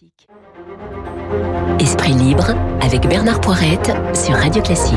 Classique. 0.00 0.28
Esprit 1.78 2.14
libre 2.14 2.54
avec 2.80 3.06
Bernard 3.06 3.40
Poirette 3.40 3.92
sur 4.14 4.34
Radio 4.34 4.62
Classique. 4.62 4.96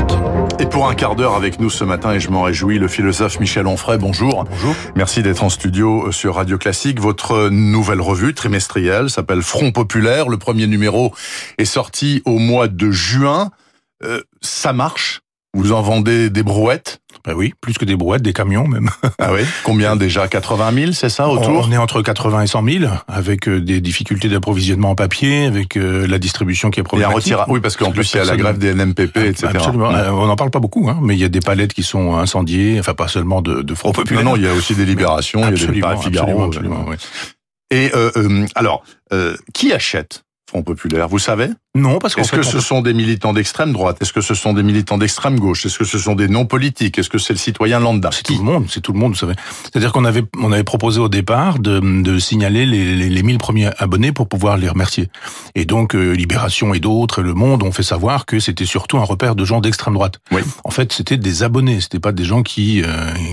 Et 0.58 0.66
pour 0.66 0.88
un 0.88 0.94
quart 0.94 1.14
d'heure 1.14 1.34
avec 1.34 1.60
nous 1.60 1.68
ce 1.68 1.84
matin, 1.84 2.12
et 2.12 2.20
je 2.20 2.30
m'en 2.30 2.42
réjouis, 2.42 2.78
le 2.78 2.88
philosophe 2.88 3.38
Michel 3.38 3.66
Onfray, 3.66 3.98
bonjour. 3.98 4.44
Bonjour. 4.44 4.74
Merci 4.94 5.22
d'être 5.22 5.44
en 5.44 5.50
studio 5.50 6.10
sur 6.10 6.36
Radio 6.36 6.56
Classique. 6.56 7.00
Votre 7.00 7.50
nouvelle 7.50 8.00
revue 8.00 8.32
trimestrielle 8.34 9.10
s'appelle 9.10 9.42
Front 9.42 9.72
Populaire. 9.72 10.28
Le 10.28 10.38
premier 10.38 10.66
numéro 10.66 11.14
est 11.58 11.64
sorti 11.66 12.22
au 12.24 12.38
mois 12.38 12.68
de 12.68 12.90
juin. 12.90 13.50
Euh, 14.04 14.22
ça 14.40 14.72
marche? 14.72 15.20
Vous 15.52 15.72
en 15.72 15.82
vendez 15.82 16.30
des 16.30 16.42
brouettes? 16.42 17.00
Ben 17.26 17.32
oui, 17.34 17.54
plus 17.62 17.78
que 17.78 17.86
des 17.86 17.96
brouettes, 17.96 18.20
des 18.22 18.34
camions 18.34 18.66
même. 18.68 18.90
Ah 19.18 19.32
oui 19.32 19.40
Combien 19.62 19.96
déjà? 19.96 20.28
80 20.28 20.72
000, 20.74 20.92
c'est 20.92 21.08
ça, 21.08 21.28
autour? 21.28 21.66
On 21.66 21.72
est 21.72 21.76
entre 21.78 22.02
80 22.02 22.42
et 22.42 22.46
100 22.46 22.64
000, 22.64 22.84
avec 23.08 23.48
euh, 23.48 23.60
des 23.60 23.80
difficultés 23.80 24.28
d'approvisionnement 24.28 24.90
en 24.90 24.94
papier, 24.94 25.46
avec 25.46 25.76
euh, 25.78 26.06
la 26.06 26.18
distribution 26.18 26.70
qui 26.70 26.80
est 26.80 26.82
Et 26.82 26.84
problématique. 26.84 27.32
retira- 27.32 27.46
Oui, 27.48 27.60
parce 27.60 27.76
qu'en 27.78 27.92
plus, 27.92 28.12
il 28.12 28.18
y 28.18 28.20
a 28.20 28.24
la 28.24 28.36
grève 28.36 28.58
des 28.58 28.74
NMPP, 28.74 29.16
etc. 29.16 29.46
Absolument. 29.54 29.90
Euh, 29.94 30.10
On 30.10 30.26
n'en 30.26 30.36
parle 30.36 30.50
pas 30.50 30.58
beaucoup, 30.60 30.88
hein, 30.90 30.98
mais 31.00 31.14
il 31.14 31.20
y 31.20 31.24
a 31.24 31.28
des 31.30 31.40
palettes 31.40 31.72
qui 31.72 31.82
sont 31.82 32.14
incendiées, 32.16 32.78
enfin 32.78 32.92
pas 32.94 33.08
seulement 33.08 33.40
de, 33.40 33.62
de 33.62 33.74
Front 33.74 33.88
Non, 33.88 33.92
Populaire. 33.94 34.24
non, 34.24 34.36
il 34.36 34.42
y 34.42 34.48
a 34.48 34.52
aussi 34.52 34.74
des 34.74 34.84
libérations, 34.84 35.40
il 35.40 35.44
y 35.44 35.46
a 35.46 35.50
des 35.52 35.62
absolument, 35.62 35.86
Paris 35.88 36.02
Figaro. 36.02 36.26
absolument, 36.44 36.44
absolument, 36.46 36.84
oui. 36.88 36.96
Et 37.70 37.90
euh, 37.94 38.10
euh, 38.16 38.44
alors, 38.54 38.84
euh, 39.14 39.34
qui 39.54 39.72
achète 39.72 40.24
Front 40.54 40.62
Populaire 40.62 41.08
Vous 41.08 41.18
savez? 41.18 41.48
Non, 41.74 41.98
parce 41.98 42.14
qu'en 42.14 42.22
Est-ce 42.22 42.30
que 42.30 42.42
ce 42.44 42.60
sont 42.60 42.80
des 42.80 42.94
militants 42.94 43.32
d'extrême 43.32 43.72
droite? 43.72 43.96
Est-ce 44.00 44.12
que 44.12 44.20
ce 44.20 44.34
sont 44.34 44.52
des 44.52 44.62
militants 44.62 44.96
d'extrême 44.96 45.40
gauche? 45.40 45.66
Est-ce 45.66 45.76
que 45.76 45.84
ce 45.84 45.98
sont 45.98 46.14
des 46.14 46.28
non 46.28 46.46
politiques 46.46 46.96
Est-ce 46.96 47.10
que 47.10 47.18
c'est 47.18 47.32
le 47.32 47.40
citoyen 47.40 47.80
lambda? 47.80 48.10
C'est 48.12 48.22
tout 48.22 48.38
le 48.38 48.44
monde, 48.44 48.66
c'est 48.68 48.80
tout 48.80 48.92
le 48.92 48.98
monde, 49.00 49.14
vous 49.14 49.18
savez. 49.18 49.34
C'est-à-dire 49.64 49.92
qu'on 49.92 50.04
avait, 50.04 50.22
on 50.38 50.52
avait 50.52 50.62
proposé 50.62 51.00
au 51.00 51.08
départ 51.08 51.58
de, 51.58 51.80
de 51.80 52.18
signaler 52.20 52.66
les, 52.66 52.94
les, 52.94 53.08
les 53.08 53.22
1000 53.24 53.38
premiers 53.38 53.70
abonnés 53.78 54.12
pour 54.12 54.28
pouvoir 54.28 54.56
les 54.56 54.68
remercier. 54.68 55.08
Et 55.56 55.64
donc, 55.64 55.96
euh, 55.96 56.12
Libération 56.12 56.72
et 56.72 56.78
d'autres, 56.78 57.22
Le 57.22 57.34
Monde, 57.34 57.64
ont 57.64 57.72
fait 57.72 57.82
savoir 57.82 58.24
que 58.24 58.38
c'était 58.38 58.66
surtout 58.66 58.98
un 58.98 59.04
repère 59.04 59.34
de 59.34 59.44
gens 59.44 59.60
d'extrême 59.60 59.94
droite. 59.94 60.20
Oui. 60.30 60.42
En 60.62 60.70
fait, 60.70 60.92
c'était 60.92 61.16
des 61.16 61.42
abonnés, 61.42 61.80
c'était 61.80 61.98
pas 61.98 62.12
des 62.12 62.24
gens 62.24 62.44
qui, 62.44 62.84
euh, 62.84 62.86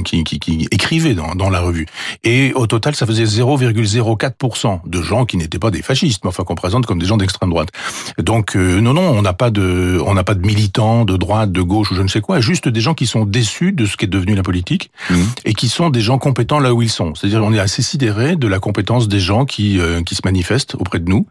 qui, 0.03 0.23
qui, 0.23 0.39
qui 0.39 0.67
écrivaient 0.72 1.13
dans, 1.13 1.35
dans 1.35 1.52
la 1.52 1.59
revue. 1.59 1.85
Et 2.23 2.53
au 2.56 2.66
total, 2.66 2.95
ça 2.95 3.06
faisait 3.06 3.25
0,04% 3.25 4.80
de 4.83 5.02
gens 5.03 5.25
qui 5.25 5.38
n'étaient 5.38 5.59
pas 5.59 5.69
des 5.69 5.83
fascistes, 5.83 6.23
mais 6.23 6.30
enfin 6.30 6.44
qu'on 6.44 6.56
présente 6.56 6.88
comme 6.88 6.97
des 6.97 7.10
gens 7.11 7.17
d'extrême 7.17 7.49
droite. 7.49 7.69
Donc, 8.17 8.55
euh, 8.55 8.79
non, 8.81 8.93
non, 8.93 9.01
on 9.17 9.21
n'a 9.21 9.33
pas 9.33 9.51
de, 9.51 10.01
on 10.05 10.13
n'a 10.13 10.23
pas 10.23 10.33
de 10.35 10.45
militants 10.45 11.05
de 11.05 11.17
droite, 11.17 11.51
de 11.51 11.61
gauche 11.61 11.91
ou 11.91 11.95
je 11.95 12.01
ne 12.01 12.07
sais 12.07 12.21
quoi, 12.21 12.39
juste 12.39 12.67
des 12.67 12.81
gens 12.81 12.93
qui 12.93 13.05
sont 13.07 13.25
déçus 13.25 13.71
de 13.73 13.85
ce 13.85 13.97
qu'est 13.97 14.07
devenu 14.07 14.33
la 14.35 14.43
politique 14.43 14.91
Mhm. 15.09 15.25
et 15.45 15.53
qui 15.53 15.67
sont 15.69 15.89
des 15.89 16.01
gens 16.01 16.17
compétents 16.17 16.59
là 16.59 16.73
où 16.73 16.81
ils 16.81 16.89
sont. 16.89 17.13
C'est-à-dire, 17.15 17.43
on 17.43 17.53
est 17.53 17.59
assez 17.59 17.81
sidéré 17.81 18.35
de 18.35 18.47
la 18.47 18.59
compétence 18.59 19.07
des 19.07 19.19
gens 19.19 19.45
qui 19.45 19.79
euh, 19.79 20.01
qui 20.03 20.15
se 20.15 20.21
manifestent 20.25 20.75
auprès 20.75 20.99
de 20.99 21.09
nous, 21.09 21.25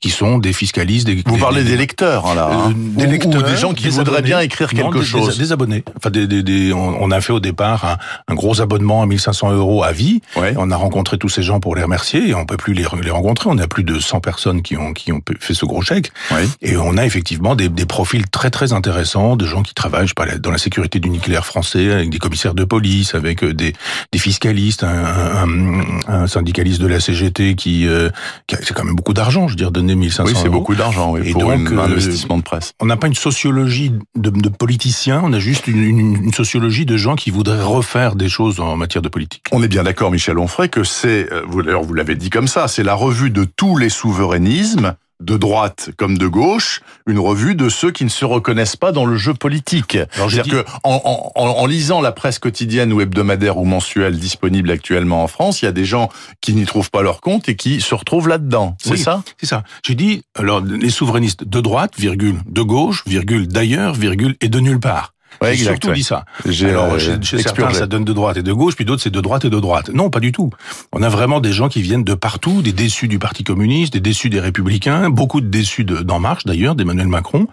qui 0.00 0.10
sont 0.10 0.38
des 0.38 0.52
fiscalistes. 0.52 1.06
Des, 1.06 1.22
Vous 1.26 1.38
parlez 1.38 1.62
des- 1.64 1.70
des 1.70 1.76
lecteurs, 1.76 2.26
hein, 2.26 2.34
là, 2.34 2.50
hein 2.52 2.70
euh, 2.70 2.72
des 2.98 3.06
lecteurs, 3.06 3.42
ou 3.42 3.46
des 3.46 3.56
gens 3.56 3.72
qui 3.72 3.84
des 3.84 3.90
voudraient 3.90 4.18
abonnés. 4.18 4.22
bien 4.22 4.40
écrire 4.40 4.68
quelque 4.70 5.02
chose. 5.02 5.38
Des, 5.38 5.52
abonnés. 5.52 5.84
Enfin, 5.96 6.10
des, 6.10 6.26
des, 6.26 6.42
des- 6.42 6.72
on, 6.72 7.02
on 7.02 7.10
a 7.10 7.20
fait 7.20 7.32
au 7.32 7.40
départ 7.40 7.84
un, 7.84 7.96
un 8.28 8.34
gros 8.34 8.60
abonnement 8.60 9.02
à 9.02 9.06
1500 9.06 9.52
euros 9.52 9.82
à 9.84 9.92
vie. 9.92 10.20
Ouais. 10.36 10.54
On 10.56 10.70
a 10.70 10.76
rencontré 10.76 11.18
tous 11.18 11.28
ces 11.28 11.42
gens 11.42 11.60
pour 11.60 11.74
les 11.76 11.82
remercier 11.82 12.28
et 12.28 12.34
on 12.34 12.44
peut 12.46 12.56
plus 12.56 12.74
les, 12.74 12.84
les 13.02 13.10
rencontrer. 13.10 13.48
On 13.50 13.58
a 13.58 13.66
plus 13.68 13.84
de 13.84 13.98
100 13.98 14.20
personnes 14.20 14.62
qui 14.62 14.76
ont 14.76 14.92
qui 14.92 15.12
ont 15.12 15.20
fait 15.40 15.54
ce 15.54 15.64
gros 15.64 15.82
chèque. 15.82 16.10
Ouais. 16.30 16.44
Et 16.62 16.76
on 16.76 16.96
a 16.96 17.04
effectivement 17.06 17.54
des, 17.54 17.68
des 17.68 17.86
profils 17.86 18.26
très 18.28 18.50
très 18.50 18.72
intéressants 18.72 19.36
de 19.36 19.46
gens 19.46 19.62
qui 19.62 19.74
travaillent 19.74 20.06
je 20.06 20.14
sais 20.18 20.26
pas, 20.26 20.38
dans 20.38 20.50
la 20.50 20.58
sécurité 20.58 21.00
du 21.00 21.08
nucléaire 21.10 21.46
français, 21.46 21.90
avec 21.92 22.10
des 22.10 22.18
commissaires 22.18 22.54
de 22.54 22.64
police, 22.64 23.14
avec 23.14 23.42
euh, 23.42 23.54
des, 23.54 23.72
des 24.12 24.18
fiscalistes, 24.18 24.84
un, 24.84 24.88
un, 24.88 26.22
un 26.22 26.26
syndicaliste 26.26 26.80
de 26.80 26.86
la 26.86 27.00
CGT 27.00 27.54
qui, 27.54 27.86
euh, 27.86 28.10
qui 28.46 28.54
a- 28.56 28.58
c'est 28.62 28.74
quand 28.74 28.84
même 28.84 28.94
beaucoup 28.94 29.14
d'argent, 29.14 29.46
je 29.48 29.52
veux 29.52 29.56
dire, 29.56 29.70
donner 29.86 30.00
1500 30.00 30.32
Oui, 30.32 30.38
c'est 30.40 30.48
beaucoup 30.48 30.74
d'argent 30.74 31.12
oui, 31.12 31.20
Et 31.24 31.32
pour 31.32 31.42
donc, 31.42 31.72
un 31.72 31.78
euh, 31.78 31.84
investissement 31.84 32.38
de 32.38 32.42
presse. 32.42 32.72
On 32.80 32.86
n'a 32.86 32.96
pas 32.96 33.06
une 33.06 33.14
sociologie 33.14 33.92
de, 34.16 34.30
de 34.30 34.48
politiciens, 34.48 35.22
on 35.24 35.32
a 35.32 35.38
juste 35.38 35.66
une, 35.66 35.82
une, 35.82 36.24
une 36.24 36.32
sociologie 36.32 36.86
de 36.86 36.96
gens 36.96 37.16
qui 37.16 37.30
voudraient 37.30 37.62
refaire 37.62 38.16
des 38.16 38.28
choses 38.28 38.60
en 38.60 38.76
matière 38.76 39.02
de 39.02 39.08
politique. 39.08 39.44
On 39.52 39.62
est 39.62 39.68
bien 39.68 39.84
d'accord, 39.84 40.10
Michel 40.10 40.38
Onfray, 40.38 40.68
que 40.68 40.84
c'est, 40.84 41.28
d'ailleurs, 41.64 41.82
vous 41.82 41.94
l'avez 41.94 42.14
dit 42.14 42.30
comme 42.30 42.48
ça, 42.48 42.68
c'est 42.68 42.82
la 42.82 42.94
revue 42.94 43.30
de 43.30 43.44
tous 43.44 43.76
les 43.76 43.88
souverainismes, 43.88 44.94
de 45.20 45.36
droite 45.36 45.90
comme 45.96 46.18
de 46.18 46.26
gauche, 46.26 46.82
une 47.06 47.18
revue 47.18 47.54
de 47.54 47.68
ceux 47.68 47.90
qui 47.90 48.04
ne 48.04 48.10
se 48.10 48.24
reconnaissent 48.24 48.76
pas 48.76 48.92
dans 48.92 49.06
le 49.06 49.16
jeu 49.16 49.32
politique. 49.34 49.98
C'est-à-dire 50.12 50.44
que 50.44 50.64
en, 50.84 51.32
en, 51.34 51.42
en 51.42 51.66
lisant 51.66 52.00
la 52.00 52.12
presse 52.12 52.38
quotidienne 52.38 52.92
ou 52.92 53.00
hebdomadaire 53.00 53.56
ou 53.56 53.64
mensuelle 53.64 54.18
disponible 54.18 54.70
actuellement 54.70 55.22
en 55.22 55.26
France, 55.26 55.62
il 55.62 55.64
y 55.64 55.68
a 55.68 55.72
des 55.72 55.84
gens 55.86 56.10
qui 56.40 56.52
n'y 56.54 56.66
trouvent 56.66 56.90
pas 56.90 57.02
leur 57.02 57.20
compte 57.20 57.48
et 57.48 57.56
qui 57.56 57.80
se 57.80 57.94
retrouvent 57.94 58.28
là-dedans. 58.28 58.76
C'est 58.82 58.90
Oui. 58.92 58.98
ça? 58.98 59.22
C'est 59.40 59.46
ça. 59.46 59.62
J'ai 59.84 59.94
dit, 59.94 60.22
alors, 60.34 60.60
les 60.60 60.90
souverainistes 60.90 61.44
de 61.44 61.60
droite, 61.60 61.94
virgule, 61.98 62.36
de 62.46 62.62
gauche, 62.62 63.02
virgule, 63.06 63.48
d'ailleurs, 63.48 63.94
virgule, 63.94 64.36
et 64.40 64.48
de 64.48 64.60
nulle 64.60 64.80
part. 64.80 65.12
Ouais, 65.42 65.54
J'ai 65.56 65.64
surtout 65.64 65.88
ouais. 65.88 65.94
dit 65.94 66.02
ça. 66.02 66.24
Alors, 66.62 66.92
euh, 66.94 66.98
chez, 66.98 67.20
chez 67.22 67.42
certains, 67.42 67.72
ça 67.72 67.86
donne 67.86 68.04
de 68.04 68.12
droite 68.12 68.36
et 68.36 68.42
de 68.42 68.52
gauche, 68.52 68.74
puis 68.76 68.84
d'autres, 68.84 69.02
c'est 69.02 69.10
de 69.10 69.20
droite 69.20 69.44
et 69.44 69.50
de 69.50 69.58
droite. 69.60 69.90
Non, 69.92 70.10
pas 70.10 70.20
du 70.20 70.32
tout. 70.32 70.50
On 70.92 71.02
a 71.02 71.08
vraiment 71.08 71.40
des 71.40 71.52
gens 71.52 71.68
qui 71.68 71.82
viennent 71.82 72.04
de 72.04 72.14
partout, 72.14 72.62
des 72.62 72.72
déçus 72.72 73.08
du 73.08 73.18
Parti 73.18 73.44
communiste, 73.44 73.92
des 73.92 74.00
déçus 74.00 74.30
des 74.30 74.40
Républicains, 74.40 75.10
beaucoup 75.10 75.40
de 75.40 75.46
déçus 75.48 75.84
de- 75.84 75.98
d'En 76.02 76.18
Marche, 76.20 76.44
d'ailleurs, 76.44 76.74
d'Emmanuel 76.74 77.08
Macron, 77.08 77.46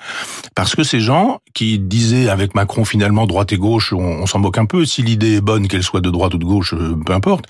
parce 0.55 0.75
que 0.75 0.83
ces 0.83 0.99
gens 0.99 1.39
qui 1.53 1.79
disaient 1.79 2.29
avec 2.29 2.55
Macron, 2.55 2.85
finalement, 2.85 3.25
droite 3.27 3.51
et 3.53 3.57
gauche, 3.57 3.94
on, 3.94 4.00
on 4.00 4.25
s'en 4.25 4.39
moque 4.39 4.57
un 4.57 4.65
peu, 4.65 4.85
si 4.85 5.01
l'idée 5.03 5.35
est 5.35 5.41
bonne, 5.41 5.67
qu'elle 5.67 5.83
soit 5.83 6.01
de 6.01 6.09
droite 6.09 6.33
ou 6.33 6.38
de 6.38 6.45
gauche, 6.45 6.73
euh, 6.73 6.95
peu 7.05 7.13
importe. 7.13 7.45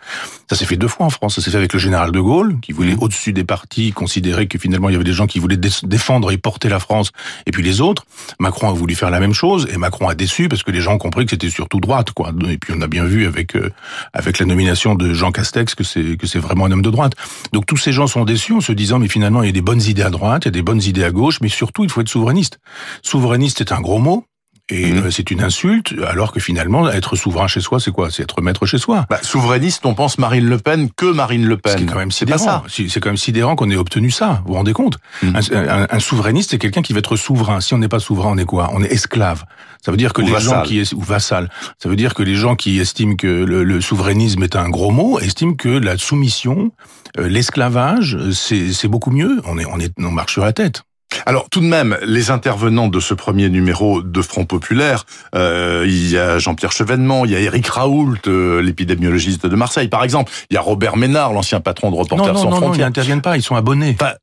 Ça 0.50 0.55
s'est 0.55 0.65
fait 0.65 0.77
deux 0.77 0.88
fois 0.88 1.05
en 1.05 1.09
France. 1.09 1.35
Ça 1.35 1.41
s'est 1.41 1.51
fait 1.51 1.57
avec 1.57 1.73
le 1.73 1.79
général 1.79 2.11
de 2.11 2.19
Gaulle, 2.19 2.59
qui 2.61 2.71
voulait, 2.73 2.95
au-dessus 3.00 3.33
des 3.33 3.44
partis, 3.44 3.91
considérer 3.91 4.47
que 4.47 4.57
finalement, 4.57 4.89
il 4.89 4.94
y 4.94 4.95
avait 4.95 5.03
des 5.03 5.13
gens 5.13 5.27
qui 5.27 5.39
voulaient 5.39 5.57
dé- 5.57 5.69
défendre 5.83 6.31
et 6.31 6.38
porter 6.38 6.69
la 6.69 6.79
France, 6.79 7.11
et 7.45 7.51
puis 7.51 7.63
les 7.63 7.81
autres. 7.81 8.05
Macron 8.39 8.69
a 8.69 8.73
voulu 8.73 8.95
faire 8.95 9.09
la 9.09 9.19
même 9.19 9.33
chose, 9.33 9.67
et 9.73 9.77
Macron 9.77 10.07
a 10.09 10.15
parce 10.50 10.63
que 10.63 10.72
les 10.72 10.81
gens 10.81 10.94
ont 10.94 10.97
compris 10.97 11.25
que 11.25 11.31
c'était 11.31 11.50
surtout 11.50 11.79
droite, 11.79 12.11
quoi. 12.11 12.31
Et 12.50 12.57
puis 12.57 12.73
on 12.75 12.81
a 12.81 12.88
bien 12.88 13.06
vu 13.06 13.25
avec 13.25 13.56
euh, 13.56 13.72
avec 14.13 14.39
la 14.39 14.45
nomination 14.45 14.95
de 14.95 15.13
Jean 15.13 15.31
Castex 15.31 15.75
que 15.75 15.84
c'est 15.84 16.17
que 16.17 16.28
c'est 16.28 16.39
vraiment 16.39 16.66
un 16.66 16.72
homme 16.72 16.81
de 16.81 16.89
droite. 16.89 17.13
Donc 17.51 17.66
tous 17.66 17.78
ces 17.78 17.91
gens 17.91 18.07
sont 18.07 18.25
déçus 18.25 18.53
en 18.53 18.62
se 18.62 18.72
disant 18.72 19.00
mais 19.00 19.07
finalement 19.07 19.44
il 19.44 19.47
y 19.47 19.50
a 19.50 19.53
des 19.53 19.62
bonnes 19.62 19.81
idées 19.81 20.03
à 20.03 20.09
droite, 20.09 20.44
il 20.45 20.47
y 20.47 20.50
a 20.50 20.51
des 20.51 20.62
bonnes 20.62 20.81
idées 20.81 21.03
à 21.03 21.12
gauche, 21.12 21.39
mais 21.41 21.50
surtout 21.50 21.83
il 21.83 21.89
faut 21.89 22.01
être 22.01 22.09
souverainiste. 22.09 22.59
Souverainiste 23.01 23.59
c'est 23.59 23.72
un 23.72 23.81
gros 23.81 24.00
mot. 24.00 24.25
Et 24.69 24.94
Mhm. 24.94 25.03
euh, 25.07 25.12
c'est 25.12 25.29
une 25.29 25.44
insulte, 25.44 25.94
alors 26.07 26.31
que 26.31 26.40
finalement, 26.40 26.90
être 26.90 27.18
souverain 27.18 27.47
chez 27.47 27.59
soi, 27.59 27.81
c'est 27.81 27.91
quoi? 27.91 28.09
C'est 28.09 28.24
être 28.24 28.41
maître 28.41 28.66
chez 28.66 28.78
soi. 28.78 29.06
Bah, 29.09 29.19
souverainiste, 29.22 29.85
on 29.85 29.94
pense 29.94 30.18
Marine 30.18 30.46
Le 30.47 30.57
Pen 30.57 30.90
que 30.96 31.06
Marine 31.06 31.46
Le 31.46 31.57
Pen. 31.57 31.75
qui 31.75 31.84
est 31.84 31.85
quand 31.85 31.97
même 31.97 32.12
c'est 32.12 32.25
sidérant. 32.25 32.63
C'est 32.69 33.00
quand 33.01 33.09
même 33.09 33.18
sidérant 33.18 33.56
qu'on 33.57 33.69
ait 33.69 33.75
obtenu 33.75 34.09
ça. 34.09 34.41
Vous 34.46 34.51
vous 34.51 34.57
rendez 34.57 34.72
compte? 34.72 35.00
Mhm. 35.22 35.35
un, 35.35 35.68
un- 35.81 35.88
un 35.90 36.00
souverainiste, 36.00 36.51
c'est 36.51 36.59
quelqu'un 36.59 36.81
qui 36.81 36.94
va 36.94 37.00
être 37.00 37.18
souverain. 37.18 37.59
Si 37.59 37.74
on 37.74 37.78
n'est 37.78 37.90
pas 37.90 38.00
souverain, 38.00 38.29
on 38.31 38.38
est 38.38 38.46
quoi? 38.46 38.69
On 38.74 38.81
est 38.81 38.91
esclave. 38.91 39.44
Ça 39.84 39.91
veut 39.91 39.97
dire 39.97 40.13
que 40.13 40.22
Ou 40.22 40.28
les 40.28 40.31
vassal. 40.31 40.50
gens 40.59 40.63
qui 40.63 40.80
est- 40.80 40.94
ou 40.94 41.01
vassal. 41.01 41.50
Ça 41.78 41.90
veut 41.90 41.97
dire 41.97 42.13
que 42.13 42.24
les 42.24 42.35
gens 42.35 42.56
qui 42.56 42.80
estiment 42.80 43.16
que 43.18 43.28
le, 43.28 43.66
le 43.66 43.81
souverainisme 43.81 44.44
est 44.44 44.56
un 44.56 44.69
gros 44.69 44.91
mot 44.91 45.19
estiment 45.19 45.56
que 45.56 45.68
la 45.68 45.97
soumission, 45.97 46.72
euh, 47.19 47.28
l'esclavage, 47.28 48.18
c'est 48.31 48.72
c'est 48.72 48.88
beaucoup 48.88 49.12
mieux. 49.12 49.41
On 49.45 49.57
est 49.59 49.66
on 49.66 49.78
est 49.81 49.91
on 50.00 50.09
marche 50.12 50.31
sur 50.34 50.45
la 50.45 50.53
tête. 50.53 50.84
Alors 51.25 51.50
tout 51.50 51.59
de 51.62 51.66
même, 51.66 51.97
les 52.06 52.31
intervenants 52.31 52.88
de 52.88 53.00
ce 53.00 53.13
premier 53.13 53.50
numéro 53.50 54.01
de 54.01 54.22
Front 54.22 54.46
Populaire, 54.46 55.06
euh, 55.35 55.84
il 55.88 56.09
y 56.12 56.18
a 56.18 56.40
Jean-Pierre 56.40 56.72
Chevènement, 56.72 57.25
il 57.25 57.31
y 57.31 57.35
a 57.35 57.40
Éric 57.40 57.68
Raoult, 57.68 58.16
euh, 58.28 58.62
l'épidémiologiste 58.62 59.46
de 59.47 59.56
Marseille 59.56 59.88
par 59.88 60.03
exemple, 60.03 60.31
il 60.50 60.53
y 60.53 60.57
a 60.57 60.62
Robert 60.62 60.97
Ménard, 60.97 61.34
l'ancien 61.34 61.59
patron 61.59 61.91
de 61.91 61.96
Reporters 61.96 62.28
Non 62.28 62.34
non 62.34 62.40
sans 62.40 62.50
non, 62.50 62.68
non, 62.68 62.74
ils 62.74 62.79
n'interviennent 62.81 63.22
pas. 63.22 63.38
Ils 63.38 63.44
sont 63.44 63.56
abonnés. 63.56 63.96
Enfin, 64.00 64.13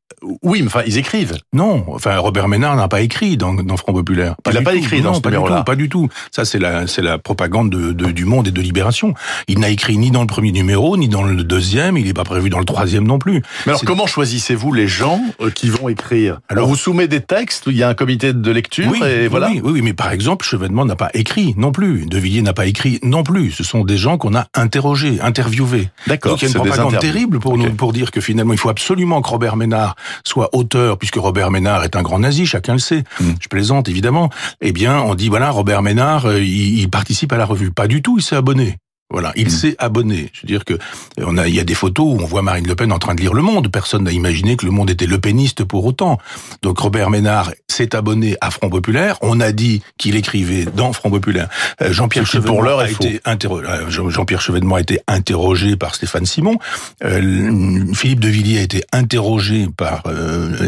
oui, 0.42 0.60
mais 0.60 0.66
enfin 0.66 0.82
ils 0.86 0.98
écrivent. 0.98 1.36
Non, 1.52 1.84
enfin 1.88 2.16
Robert 2.18 2.48
Ménard 2.48 2.76
n'a 2.76 2.88
pas 2.88 3.00
écrit 3.00 3.36
dans, 3.36 3.54
dans 3.54 3.76
Front 3.76 3.92
Populaire. 3.92 4.34
Il 4.46 4.52
n'a 4.54 4.62
pas 4.62 4.72
tout. 4.72 4.76
écrit 4.78 5.00
dans 5.00 5.10
non, 5.10 5.14
ce 5.14 5.20
pas 5.20 5.30
du 5.30 5.36
numéro-là. 5.36 5.58
tout, 5.58 5.64
pas 5.64 5.76
du 5.76 5.88
tout. 5.88 6.08
Ça 6.30 6.44
c'est 6.44 6.58
la 6.58 6.86
c'est 6.86 7.02
la 7.02 7.18
propagande 7.18 7.70
de, 7.70 7.92
de- 7.92 8.10
du 8.10 8.24
Monde 8.24 8.48
et 8.48 8.50
de 8.50 8.60
Libération. 8.60 9.14
Il 9.48 9.60
n'a 9.60 9.70
écrit 9.70 9.96
ni 9.96 10.10
dans 10.10 10.20
le 10.20 10.26
premier 10.26 10.52
numéro, 10.52 10.96
ni 10.96 11.08
dans 11.08 11.22
le 11.22 11.42
deuxième. 11.42 11.96
Il 11.96 12.04
n'est 12.06 12.12
pas 12.12 12.24
prévu 12.24 12.50
dans 12.50 12.58
le 12.58 12.64
troisième 12.64 13.06
non 13.06 13.18
plus. 13.18 13.42
Mais 13.66 13.72
alors 13.72 13.84
comment 13.84 14.06
choisissez-vous 14.06 14.72
les 14.72 14.88
gens 14.88 15.20
euh, 15.40 15.50
qui 15.50 15.70
vont 15.70 15.88
écrire? 15.88 16.40
Alors- 16.48 16.66
On 16.66 16.70
vous 16.70 16.76
soumet 16.80 17.08
des 17.08 17.20
textes, 17.20 17.64
il 17.66 17.76
y 17.76 17.82
a 17.82 17.88
un 17.88 17.94
comité 17.94 18.32
de 18.32 18.50
lecture 18.50 18.90
oui, 18.90 19.00
et 19.04 19.28
voilà. 19.28 19.50
oui, 19.50 19.60
oui, 19.62 19.82
mais 19.82 19.92
par 19.92 20.10
exemple, 20.12 20.44
Chevènement 20.44 20.84
n'a 20.84 20.96
pas 20.96 21.10
écrit 21.14 21.54
non 21.56 21.72
plus. 21.72 22.06
De 22.06 22.18
Villiers 22.18 22.42
n'a 22.42 22.52
pas 22.52 22.66
écrit 22.66 22.98
non 23.02 23.22
plus. 23.22 23.50
Ce 23.50 23.62
sont 23.62 23.84
des 23.84 23.96
gens 23.96 24.18
qu'on 24.18 24.34
a 24.34 24.46
interrogés, 24.54 25.20
interviewés. 25.20 25.90
D'accord, 26.06 26.32
Donc 26.32 26.42
il 26.42 26.46
y 26.46 26.48
a 26.48 26.52
c'est 26.52 26.58
une 26.58 26.64
propagande 26.64 26.98
terrible 26.98 27.38
pour 27.38 27.58
nous 27.58 27.72
pour 27.74 27.92
dire 27.92 28.10
que 28.10 28.20
finalement 28.20 28.52
il 28.52 28.58
faut 28.58 28.68
absolument 28.68 29.20
que 29.22 29.28
Robert 29.28 29.56
Ménard 29.56 29.96
soit 30.24 30.50
auteur, 30.54 30.98
puisque 30.98 31.16
Robert 31.16 31.50
Ménard 31.50 31.84
est 31.84 31.96
un 31.96 32.02
grand 32.02 32.18
nazi, 32.18 32.46
chacun 32.46 32.72
le 32.72 32.78
sait. 32.78 33.04
Mm. 33.20 33.30
Je 33.40 33.48
plaisante 33.48 33.88
évidemment. 33.88 34.30
Eh 34.60 34.72
bien, 34.72 35.00
on 35.00 35.14
dit 35.14 35.28
voilà, 35.28 35.50
Robert 35.50 35.82
Ménard, 35.82 36.26
euh, 36.26 36.40
il, 36.40 36.80
il 36.80 36.90
participe 36.90 37.32
à 37.32 37.36
la 37.36 37.44
revue. 37.44 37.70
Pas 37.70 37.86
du 37.86 38.02
tout, 38.02 38.18
il 38.18 38.22
s'est 38.22 38.36
abonné. 38.36 38.78
Voilà, 39.10 39.32
il 39.34 39.46
Mm. 39.46 39.50
s'est 39.50 39.76
abonné. 39.78 40.30
Je 40.32 40.42
veux 40.42 40.46
dire 40.46 40.64
que 40.64 40.74
euh, 40.74 41.24
on 41.26 41.36
a, 41.36 41.48
il 41.48 41.54
y 41.54 41.60
a 41.60 41.64
des 41.64 41.74
photos 41.74 42.06
où 42.06 42.22
on 42.22 42.26
voit 42.26 42.42
Marine 42.42 42.66
Le 42.66 42.76
Pen 42.76 42.92
en 42.92 42.98
train 42.98 43.14
de 43.14 43.20
lire 43.20 43.34
Le 43.34 43.42
Monde. 43.42 43.68
Personne 43.68 44.04
n'a 44.04 44.12
imaginé 44.12 44.56
que 44.56 44.64
Le 44.64 44.70
Monde 44.70 44.88
était 44.90 45.06
le 45.06 45.18
péniste 45.18 45.64
pour 45.64 45.84
autant. 45.84 46.18
Donc 46.62 46.78
Robert 46.78 47.10
Ménard 47.10 47.50
s'est 47.66 47.96
abonné 47.96 48.36
à 48.40 48.50
Front 48.52 48.70
Populaire. 48.70 49.18
On 49.20 49.40
a 49.40 49.50
dit 49.50 49.82
qu'il 49.98 50.14
écrivait 50.14 50.64
dans 50.64 50.92
Front 50.92 51.10
Populaire. 51.10 51.48
Euh, 51.82 51.92
Jean-Pierre 51.92 52.26
Chevènement 52.26 52.78
a 52.78 52.88
été 52.88 53.20
interrogé. 53.24 53.66
Jean-Pierre 53.88 54.40
Chevènement 54.40 54.76
a 54.76 54.80
été 54.80 55.00
interrogé 55.08 55.76
par 55.76 55.94
Stéphane 55.94 56.26
Simon. 56.26 56.58
Philippe 57.00 58.20
de 58.20 58.28
Villiers 58.28 58.58
a 58.58 58.62
été 58.62 58.84
interrogé 58.92 59.68
par 59.76 60.04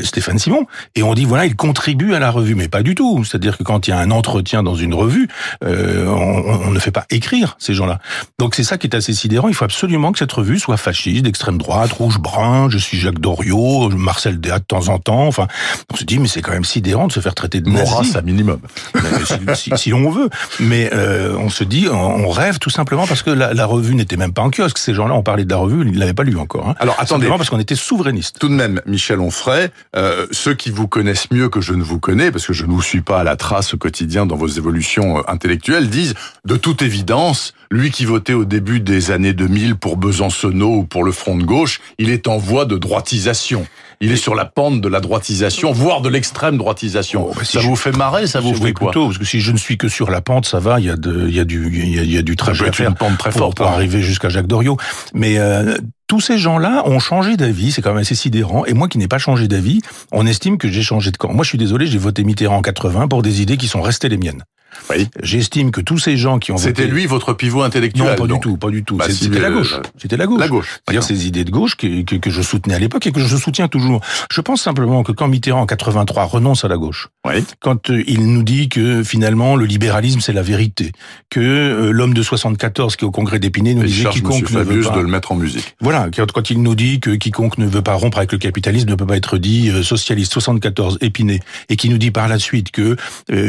Stéphane 0.02 0.38
Simon. 0.38 0.66
Et 0.96 1.02
on 1.02 1.14
dit 1.14 1.24
voilà, 1.24 1.46
il 1.46 1.54
contribue 1.54 2.14
à 2.14 2.18
la 2.18 2.30
revue, 2.30 2.54
mais 2.54 2.68
pas 2.68 2.82
du 2.82 2.94
tout. 2.94 3.24
C'est-à-dire 3.24 3.56
que 3.56 3.62
quand 3.62 3.86
il 3.86 3.90
y 3.90 3.94
a 3.94 3.98
un 3.98 4.10
entretien 4.10 4.62
dans 4.62 4.74
une 4.74 4.94
revue, 4.94 5.28
on, 5.62 6.70
ne 6.70 6.78
fait 6.78 6.90
pas 6.90 7.06
écrire 7.10 7.56
ces 7.58 7.74
gens-là. 7.74 8.00
Donc 8.38 8.55
c'est 8.55 8.64
ça 8.64 8.79
qui 8.79 8.87
est 8.87 8.96
assez 8.96 9.12
sidérant. 9.12 9.49
Il 9.49 9.55
faut 9.55 9.64
absolument 9.64 10.12
que 10.12 10.19
cette 10.19 10.32
revue 10.32 10.58
soit 10.58 10.76
fasciste, 10.76 11.25
d'extrême 11.25 11.58
droite, 11.58 11.93
rouge-brun. 11.93 12.70
Je 12.70 12.79
suis 12.79 12.99
Jacques 12.99 13.20
Doriot, 13.20 13.90
Marcel 13.90 14.40
Déat 14.40 14.61
de 14.61 14.64
temps 14.64 14.88
en 14.88 14.99
temps. 14.99 15.26
Enfin, 15.26 15.46
on 15.93 15.96
se 15.96 16.05
dit 16.05 16.19
mais 16.19 16.29
c'est 16.29 16.43
quand 16.43 16.52
même 16.52 16.64
sidérant 16.64 17.06
de 17.06 17.12
se 17.12 17.20
faire 17.20 17.34
traiter 17.34 17.61
de 17.61 17.70
nazi. 17.70 18.17
à 18.17 18.23
minimum. 18.23 18.61
si, 19.25 19.34
si, 19.55 19.70
si, 19.76 19.93
on 19.93 20.11
veut. 20.11 20.29
Mais 20.61 20.90
euh, 20.93 21.37
on 21.38 21.49
se 21.50 21.64
dit, 21.64 21.88
on 21.88 22.31
rêve 22.31 22.58
tout 22.58 22.70
simplement 22.70 23.06
parce 23.06 23.23
que 23.23 23.31
la, 23.31 23.55
la 23.55 23.67
revue 23.67 23.94
n'était 23.94 24.17
même 24.17 24.32
pas 24.32 24.43
en 24.43 24.50
kiosque. 24.50 24.79
Ces 24.79 24.94
gens-là 24.94 25.14
ont 25.14 25.23
parlé 25.23 25.44
de 25.44 25.50
la 25.50 25.56
revue, 25.56 25.88
ils 25.88 25.99
l'avaient 25.99 26.14
pas 26.14 26.25
lu 26.25 26.37
encore. 26.37 26.69
Hein. 26.69 26.75
Alors 26.79 26.96
attendez, 26.99 27.29
parce 27.29 27.50
qu'on 27.50 27.61
était 27.61 27.75
souverainiste. 27.75 28.38
Tout 28.38 28.49
de 28.49 28.55
même, 28.55 28.81
Michel 28.87 29.20
Onfray, 29.20 29.70
euh, 29.96 30.26
ceux 30.31 30.55
qui 30.55 30.70
vous 30.70 30.88
connaissent 30.88 31.31
mieux 31.31 31.49
que 31.49 31.61
je 31.61 31.73
ne 31.73 31.82
vous 31.82 31.99
connais, 31.99 32.31
parce 32.31 32.46
que 32.46 32.52
je 32.52 32.64
ne 32.64 32.70
vous 32.70 32.82
suis 32.82 33.00
pas 33.00 33.20
à 33.20 33.25
la 33.25 33.37
trace 33.37 33.75
au 33.75 33.79
quotidien 33.79 34.26
dans 34.26 34.37
vos 34.37 34.49
évolutions 34.49 35.19
euh, 35.19 35.23
intellectuelles, 35.29 35.88
disent 35.88 36.14
de 36.44 36.56
toute 36.56 36.82
évidence, 36.82 37.55
lui 37.70 37.90
qui 37.90 38.05
au 38.30 38.44
début 38.44 38.80
des 38.80 39.10
années 39.10 39.32
2000 39.32 39.76
pour 39.76 39.96
Besancenot 39.96 40.76
ou 40.76 40.84
pour 40.84 41.04
le 41.04 41.12
Front 41.12 41.36
de 41.36 41.44
gauche, 41.44 41.80
il 41.98 42.10
est 42.10 42.28
en 42.28 42.38
voie 42.38 42.64
de 42.64 42.76
droitisation. 42.76 43.66
Il 44.00 44.10
est 44.10 44.16
sur 44.16 44.34
la 44.34 44.44
pente 44.44 44.80
de 44.80 44.88
la 44.88 45.00
droitisation, 45.00 45.70
voire 45.70 46.00
de 46.00 46.08
l'extrême 46.08 46.58
droitisation. 46.58 47.28
Oh, 47.28 47.34
bah, 47.36 47.44
ça 47.44 47.60
vous 47.60 47.76
fait 47.76 47.96
marrer, 47.96 48.26
ça 48.26 48.40
vous 48.40 48.54
fait 48.54 48.72
quoi 48.72 48.90
plutôt, 48.90 49.06
Parce 49.06 49.19
que 49.19 49.24
si 49.24 49.40
je 49.40 49.52
ne 49.52 49.56
suis 49.56 49.78
que 49.78 49.88
sur 49.88 50.10
la 50.10 50.20
pente, 50.20 50.44
ça 50.44 50.58
va. 50.58 50.80
Il 50.80 50.86
y 50.86 50.90
a, 50.90 50.96
de, 50.96 51.28
il 51.28 51.34
y 51.34 51.38
a 51.38 51.44
du, 51.44 51.70
il 51.72 52.10
y 52.10 52.19
a, 52.19 52.22
du 52.22 52.34
trajet 52.34 52.69
à 52.69 52.72
faire. 52.72 52.90
Une 52.90 52.96
pente 52.96 53.16
très 53.19 53.30
forte 53.30 53.58
pour, 53.58 53.66
arriver 53.66 54.02
jusqu'à 54.02 54.28
Jacques 54.28 54.48
Doriot. 54.48 54.76
Mais 55.14 55.38
euh, 55.38 55.76
tous 56.08 56.20
ces 56.20 56.36
gens-là 56.36 56.82
ont 56.86 56.98
changé 56.98 57.36
d'avis, 57.36 57.70
c'est 57.70 57.80
quand 57.80 57.90
même 57.90 58.00
assez 58.02 58.16
sidérant. 58.16 58.64
Et 58.66 58.74
moi 58.74 58.88
qui 58.88 58.98
n'ai 58.98 59.08
pas 59.08 59.19
changé 59.19 59.46
d'avis, 59.46 59.80
on 60.10 60.26
estime 60.26 60.58
que 60.58 60.69
j'ai 60.69 60.82
changé 60.82 61.12
de 61.12 61.16
camp. 61.16 61.32
Moi, 61.32 61.44
je 61.44 61.50
suis 61.50 61.58
désolé, 61.58 61.86
j'ai 61.86 61.98
voté 61.98 62.24
Mitterrand 62.24 62.56
en 62.56 62.62
80 62.62 63.06
pour 63.06 63.22
des 63.22 63.40
idées 63.40 63.56
qui 63.56 63.69
sont 63.69 63.82
restées 63.82 64.08
les 64.08 64.19
miennes. 64.19 64.42
Oui. 64.90 65.08
J'estime 65.22 65.70
que 65.70 65.80
tous 65.80 65.98
ces 65.98 66.16
gens 66.16 66.38
qui 66.38 66.52
ont 66.52 66.56
C'était 66.56 66.86
lui 66.86 67.06
votre 67.06 67.32
pivot 67.32 67.62
intellectuel 67.62 68.08
Non, 68.08 68.14
pas 68.14 68.32
du 68.32 68.40
tout, 68.40 68.56
pas 68.56 68.70
du 68.70 68.84
tout. 68.84 68.96
Bah, 68.96 69.06
C'était 69.08 69.40
la 69.40 69.50
gauche. 69.50 69.76
C'était 69.98 70.16
la 70.16 70.26
gauche. 70.26 70.40
La 70.40 70.48
gauche. 70.48 70.80
D'ailleurs, 70.86 71.02
ces 71.02 71.26
idées 71.26 71.44
de 71.44 71.50
gauche 71.50 71.76
que, 71.76 72.02
que, 72.02 72.16
que, 72.16 72.30
je 72.30 72.42
soutenais 72.42 72.74
à 72.74 72.78
l'époque 72.78 73.06
et 73.06 73.12
que 73.12 73.20
je 73.20 73.36
soutiens 73.36 73.69
toujours. 73.69 74.00
Je 74.30 74.40
pense 74.40 74.62
simplement 74.62 75.02
que 75.02 75.12
quand 75.12 75.28
Mitterrand 75.28 75.62
en 75.62 75.66
83 75.66 76.24
renonce 76.24 76.64
à 76.64 76.69
la 76.69 76.76
gauche, 76.76 77.08
oui. 77.26 77.44
quand 77.60 77.90
euh, 77.90 78.02
il 78.06 78.32
nous 78.32 78.42
dit 78.42 78.69
que 78.69 79.02
finalement 79.02 79.56
le 79.56 79.64
libéralisme 79.64 80.20
c'est 80.20 80.32
la 80.32 80.42
vérité, 80.42 80.92
que 81.30 81.40
euh, 81.40 81.90
l'homme 81.90 82.14
de 82.14 82.22
74 82.22 82.96
qui 82.96 83.04
est 83.04 83.08
au 83.08 83.10
congrès 83.10 83.38
d'Épinay 83.38 83.74
nous 83.74 83.84
disait 83.84 84.08
quiconque 84.10 84.50
ne 84.50 84.62
veut 84.62 84.80
pas 84.82 84.96
de 84.96 85.00
le 85.00 85.08
mettre 85.08 85.32
en 85.32 85.36
musique. 85.36 85.76
Voilà, 85.80 86.08
quand, 86.12 86.50
il 86.50 86.62
nous 86.62 86.74
dit 86.74 87.00
que 87.00 87.10
quiconque 87.10 87.58
ne 87.58 87.66
veut 87.66 87.82
pas 87.82 87.94
rompre 87.94 88.19
avec 88.19 88.32
le 88.32 88.38
capitalisme 88.38 88.88
ne 88.88 88.94
peut 88.94 89.06
pas 89.06 89.16
être 89.16 89.38
dit 89.38 89.70
euh, 89.70 89.82
socialiste 89.82 90.32
74 90.32 90.98
Épinay 91.00 91.40
et 91.69 91.76
qui 91.76 91.88
nous 91.88 91.98
dit 91.98 92.10
par 92.10 92.28
la 92.28 92.38
suite 92.38 92.70
que 92.70 92.96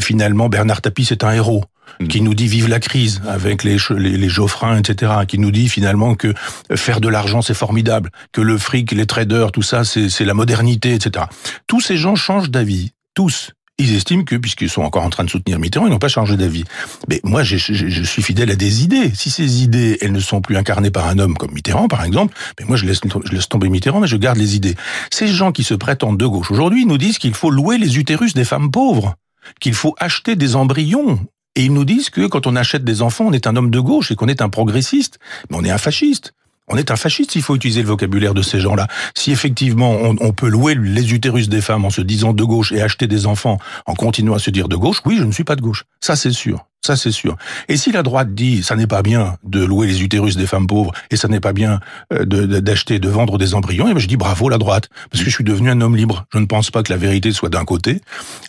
finalement 0.01 0.49
Bernard 0.49 0.81
Tapie 0.81 1.05
c'est 1.13 1.23
un 1.23 1.31
héros 1.31 1.63
Mm. 1.99 2.07
qui 2.07 2.21
nous 2.21 2.33
dit 2.33 2.47
vive 2.47 2.69
la 2.69 2.79
crise 2.79 3.21
avec 3.27 3.63
les, 3.63 3.77
les, 3.97 4.17
les 4.17 4.29
Geoffrins, 4.29 4.77
etc., 4.77 5.11
qui 5.27 5.37
nous 5.37 5.51
dit 5.51 5.69
finalement 5.69 6.15
que 6.15 6.33
faire 6.75 7.01
de 7.01 7.07
l'argent 7.07 7.41
c'est 7.41 7.53
formidable, 7.53 8.09
que 8.31 8.41
le 8.41 8.57
fric, 8.57 8.91
les 8.91 9.05
traders, 9.05 9.51
tout 9.51 9.61
ça 9.61 9.83
c'est 9.83 10.25
la 10.25 10.33
modernité, 10.33 10.93
etc. 10.93 11.25
Tous 11.67 11.81
ces 11.81 11.97
gens 11.97 12.15
changent 12.15 12.49
d'avis, 12.49 12.91
tous. 13.13 13.51
Ils 13.79 13.95
estiment 13.95 14.23
que, 14.23 14.35
puisqu'ils 14.35 14.69
sont 14.69 14.83
encore 14.83 15.03
en 15.03 15.09
train 15.09 15.23
de 15.23 15.31
soutenir 15.31 15.57
Mitterrand, 15.57 15.87
ils 15.87 15.89
n'ont 15.89 15.97
pas 15.97 16.07
changé 16.07 16.37
d'avis. 16.37 16.63
Mais 17.09 17.19
moi, 17.23 17.41
je, 17.41 17.57
je, 17.57 18.03
suis 18.03 18.21
fidèle 18.21 18.51
à 18.51 18.55
des 18.55 18.83
idées. 18.83 19.11
Si 19.15 19.31
ces 19.31 19.63
idées, 19.63 19.97
elles 19.99 20.11
ne 20.11 20.19
sont 20.19 20.41
plus 20.41 20.55
incarnées 20.57 20.91
par 20.91 21.07
un 21.07 21.17
homme 21.17 21.35
comme 21.35 21.51
Mitterrand, 21.53 21.87
par 21.87 22.03
exemple, 22.03 22.35
mais 22.59 22.67
moi, 22.67 22.77
je 22.77 22.85
laisse, 22.85 23.01
je 23.25 23.31
laisse 23.31 23.49
tomber 23.49 23.69
Mitterrand, 23.69 23.99
mais 23.99 24.07
je 24.07 24.15
garde 24.15 24.37
les 24.37 24.55
idées. 24.55 24.75
Ces 25.09 25.27
gens 25.27 25.51
qui 25.51 25.63
se 25.63 25.73
prétendent 25.73 26.19
de 26.19 26.25
gauche 26.27 26.51
aujourd'hui 26.51 26.85
nous 26.85 26.99
disent 26.99 27.17
qu'il 27.17 27.33
faut 27.33 27.49
louer 27.49 27.79
les 27.79 27.97
utérus 27.97 28.35
des 28.35 28.45
femmes 28.45 28.69
pauvres 28.69 29.15
qu'il 29.59 29.73
faut 29.73 29.95
acheter 29.99 30.35
des 30.35 30.55
embryons 30.55 31.19
et 31.55 31.65
ils 31.65 31.73
nous 31.73 31.85
disent 31.85 32.09
que 32.09 32.25
quand 32.27 32.47
on 32.47 32.55
achète 32.55 32.83
des 32.83 33.01
enfants, 33.01 33.25
on 33.27 33.31
est 33.31 33.47
un 33.47 33.55
homme 33.55 33.69
de 33.69 33.79
gauche 33.79 34.11
et 34.11 34.15
qu'on 34.15 34.27
est 34.27 34.41
un 34.41 34.49
progressiste. 34.49 35.19
Mais 35.49 35.57
on 35.57 35.63
est 35.63 35.69
un 35.69 35.77
fasciste. 35.77 36.33
On 36.67 36.77
est 36.77 36.91
un 36.91 36.95
fasciste 36.95 37.31
s'il 37.31 37.41
faut 37.41 37.55
utiliser 37.55 37.81
le 37.81 37.87
vocabulaire 37.87 38.33
de 38.33 38.41
ces 38.41 38.59
gens-là. 38.59 38.87
Si 39.15 39.31
effectivement 39.31 39.91
on, 39.91 40.15
on, 40.19 40.31
peut 40.31 40.47
louer 40.47 40.75
les 40.75 41.13
utérus 41.13 41.49
des 41.49 41.61
femmes 41.61 41.85
en 41.85 41.89
se 41.89 42.01
disant 42.01 42.33
de 42.33 42.43
gauche 42.43 42.71
et 42.71 42.81
acheter 42.81 43.05
des 43.05 43.27
enfants 43.27 43.59
en 43.85 43.95
continuant 43.95 44.33
à 44.33 44.39
se 44.39 44.49
dire 44.49 44.69
de 44.69 44.77
gauche, 44.77 45.01
oui, 45.05 45.17
je 45.17 45.25
ne 45.25 45.31
suis 45.31 45.43
pas 45.43 45.57
de 45.57 45.61
gauche. 45.61 45.83
Ça, 45.99 46.15
c'est 46.15 46.31
sûr. 46.31 46.65
Ça, 46.85 46.97
c'est 46.97 47.11
sûr. 47.11 47.37
Et 47.69 47.77
si 47.77 47.93
la 47.93 48.03
droite 48.03 48.35
dit, 48.35 48.61
ça 48.61 48.75
n'est 48.75 48.87
pas 48.87 49.01
bien 49.01 49.37
de 49.45 49.63
louer 49.63 49.87
les 49.87 50.03
utérus 50.03 50.35
des 50.35 50.45
femmes 50.45 50.67
pauvres 50.67 50.91
et 51.11 51.15
ça 51.15 51.29
n'est 51.29 51.39
pas 51.39 51.53
bien 51.53 51.79
euh, 52.11 52.25
d'acheter, 52.25 52.99
de, 52.99 53.07
vendre 53.07 53.37
des 53.37 53.55
embryons, 53.55 53.87
eh 53.89 53.93
ben 53.93 53.99
je 54.01 54.07
dis 54.07 54.17
bravo 54.17 54.49
la 54.49 54.57
droite, 54.57 54.89
parce 55.09 55.23
que 55.23 55.29
je 55.29 55.33
suis 55.33 55.45
devenu 55.45 55.69
un 55.69 55.79
homme 55.79 55.95
libre. 55.95 56.25
Je 56.33 56.39
ne 56.39 56.45
pense 56.45 56.71
pas 56.71 56.83
que 56.83 56.91
la 56.91 56.97
vérité 56.97 57.31
soit 57.31 57.47
d'un 57.47 57.63
côté, 57.63 58.01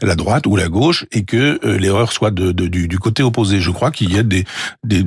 la 0.02 0.16
droite 0.16 0.48
ou 0.48 0.56
la 0.56 0.68
gauche, 0.68 1.06
et 1.12 1.22
que 1.22 1.60
euh, 1.64 1.78
l'erreur 1.78 2.10
soit 2.10 2.32
du, 2.32 2.98
côté 2.98 3.22
opposé. 3.22 3.60
Je 3.60 3.70
crois 3.70 3.92
qu'il 3.92 4.12
y 4.12 4.18
a 4.18 4.24
des 4.24 4.44
des, 4.82 5.04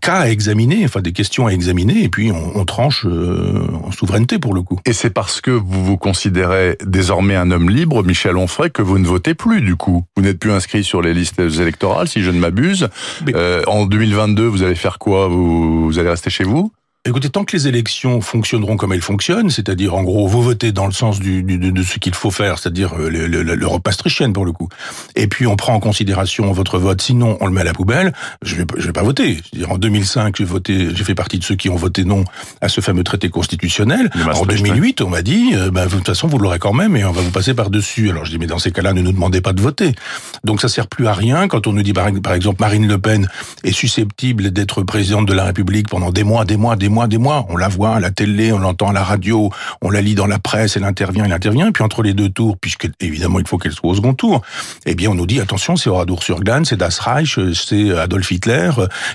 cas 0.00 0.20
à 0.20 0.28
examiner, 0.30 0.86
enfin 0.86 1.02
des 1.02 1.12
questions 1.12 1.46
à 1.46 1.50
examiner, 1.50 2.02
et 2.02 2.08
puis 2.08 2.32
on, 2.32 2.56
on 2.56 2.64
tranche 2.64 3.04
euh, 3.04 3.66
en 3.84 3.92
souveraineté 3.92 4.38
pour 4.38 4.54
le 4.54 4.62
coup. 4.62 4.80
Et 4.86 4.94
c'est 4.94 5.10
parce 5.10 5.42
que 5.42 5.50
vous 5.50 5.84
vous 5.84 5.98
considérez 5.98 6.78
désormais 6.82 7.36
un 7.36 7.50
homme 7.50 7.68
libre, 7.68 8.02
Michel 8.02 8.38
Onfray, 8.38 8.70
que 8.70 8.80
vous 8.80 8.98
ne 8.98 9.06
votez 9.06 9.34
plus 9.34 9.60
du 9.60 9.76
coup. 9.76 10.04
Vous 10.16 10.22
n'êtes 10.22 10.38
plus 10.38 10.52
inscrit 10.52 10.82
sur 10.82 11.02
les 11.02 11.12
listes 11.12 11.40
électorales 11.40 12.05
si 12.06 12.22
je 12.22 12.30
ne 12.30 12.38
m'abuse. 12.38 12.88
Euh, 13.34 13.62
en 13.66 13.86
2022, 13.86 14.46
vous 14.46 14.62
allez 14.62 14.74
faire 14.74 14.98
quoi? 14.98 15.28
Vous, 15.28 15.84
vous 15.84 15.98
allez 15.98 16.10
rester 16.10 16.30
chez 16.30 16.44
vous? 16.44 16.72
Écoutez, 17.06 17.28
tant 17.28 17.44
que 17.44 17.56
les 17.56 17.68
élections 17.68 18.20
fonctionneront 18.20 18.76
comme 18.76 18.92
elles 18.92 19.00
fonctionnent, 19.00 19.48
c'est-à-dire 19.48 19.94
en 19.94 20.02
gros 20.02 20.26
vous 20.26 20.42
votez 20.42 20.72
dans 20.72 20.86
le 20.86 20.92
sens 20.92 21.20
du, 21.20 21.44
du 21.44 21.56
de, 21.56 21.82
ce 21.84 22.00
qu'il 22.00 22.16
faut 22.16 22.32
faire, 22.32 22.58
c'est-à-dire 22.58 22.94
euh, 22.98 23.08
l'Europe 23.08 23.86
maastrichtienne 23.86 24.32
pour 24.32 24.44
le 24.44 24.50
coup, 24.50 24.68
et 25.14 25.28
puis 25.28 25.46
on 25.46 25.54
prend 25.54 25.74
en 25.74 25.78
considération 25.78 26.50
votre 26.50 26.80
vote, 26.80 27.00
sinon 27.00 27.38
on 27.40 27.46
le 27.46 27.52
met 27.52 27.60
à 27.60 27.64
la 27.64 27.74
poubelle, 27.74 28.12
je 28.42 28.56
vais, 28.56 28.64
je 28.76 28.86
vais 28.86 28.92
pas 28.92 29.04
voter. 29.04 29.40
-dire 29.54 29.70
en 29.70 29.78
2005, 29.78 30.34
j'ai 30.36 30.44
voté, 30.44 30.88
j'ai 30.96 31.04
fait 31.04 31.14
partie 31.14 31.38
de 31.38 31.44
ceux 31.44 31.54
qui 31.54 31.68
ont 31.68 31.76
voté 31.76 32.04
non 32.04 32.24
à 32.60 32.68
ce 32.68 32.80
fameux 32.80 33.04
traité 33.04 33.28
constitutionnel. 33.28 34.10
En 34.34 34.44
2008, 34.44 35.00
on 35.02 35.10
m'a 35.10 35.22
dit, 35.22 35.52
euh, 35.54 35.70
bah, 35.70 35.86
de 35.86 35.90
toute 35.90 36.06
façon 36.06 36.26
vous 36.26 36.38
l'aurez 36.38 36.58
quand 36.58 36.72
même 36.72 36.96
et 36.96 37.04
on 37.04 37.12
va 37.12 37.22
vous 37.22 37.30
passer 37.30 37.54
par 37.54 37.70
dessus. 37.70 38.10
Alors 38.10 38.24
je 38.24 38.32
dis 38.32 38.38
mais 38.38 38.48
dans 38.48 38.58
ces 38.58 38.72
cas-là, 38.72 38.92
ne 38.92 39.02
nous 39.02 39.12
demandez 39.12 39.40
pas 39.40 39.52
de 39.52 39.62
voter. 39.62 39.94
Donc 40.42 40.60
ça 40.60 40.68
sert 40.68 40.88
plus 40.88 41.06
à 41.06 41.12
rien 41.12 41.46
quand 41.46 41.68
on 41.68 41.72
nous 41.72 41.84
dit 41.84 41.92
par, 41.92 42.10
par 42.20 42.34
exemple 42.34 42.60
Marine 42.60 42.88
Le 42.88 42.98
Pen 42.98 43.28
est 43.62 43.70
susceptible 43.72 44.50
d'être 44.50 44.82
présidente 44.82 45.26
de 45.26 45.34
la 45.34 45.44
République 45.44 45.88
pendant 45.88 46.10
des 46.10 46.24
mois, 46.24 46.44
des 46.44 46.56
mois, 46.56 46.74
des 46.74 46.88
mois 46.88 46.95
mois, 46.96 47.08
des 47.08 47.18
mois. 47.18 47.44
On 47.50 47.58
la 47.58 47.68
voit 47.68 47.96
à 47.96 48.00
la 48.00 48.10
télé, 48.10 48.52
on 48.52 48.58
l'entend 48.58 48.88
à 48.88 48.92
la 48.94 49.04
radio, 49.04 49.50
on 49.82 49.90
la 49.90 50.00
lit 50.00 50.14
dans 50.14 50.26
la 50.26 50.38
presse, 50.38 50.78
elle 50.78 50.84
intervient, 50.84 51.26
elle 51.26 51.32
intervient. 51.32 51.68
Et 51.68 51.72
puis 51.72 51.84
entre 51.84 52.02
les 52.02 52.14
deux 52.14 52.30
tours, 52.30 52.56
puisque 52.56 52.88
évidemment 53.00 53.38
il 53.38 53.46
faut 53.46 53.58
qu'elle 53.58 53.72
soit 53.72 53.90
au 53.90 53.94
second 53.94 54.14
tour, 54.14 54.40
eh 54.86 54.94
bien 54.94 55.10
on 55.10 55.14
nous 55.14 55.26
dit 55.26 55.38
attention, 55.38 55.76
c'est 55.76 55.90
Oradour-sur-Glane, 55.90 56.64
c'est 56.64 56.78
Das 56.78 56.98
Reich, 56.98 57.38
c'est 57.52 57.90
Adolf 57.92 58.30
Hitler, 58.30 58.70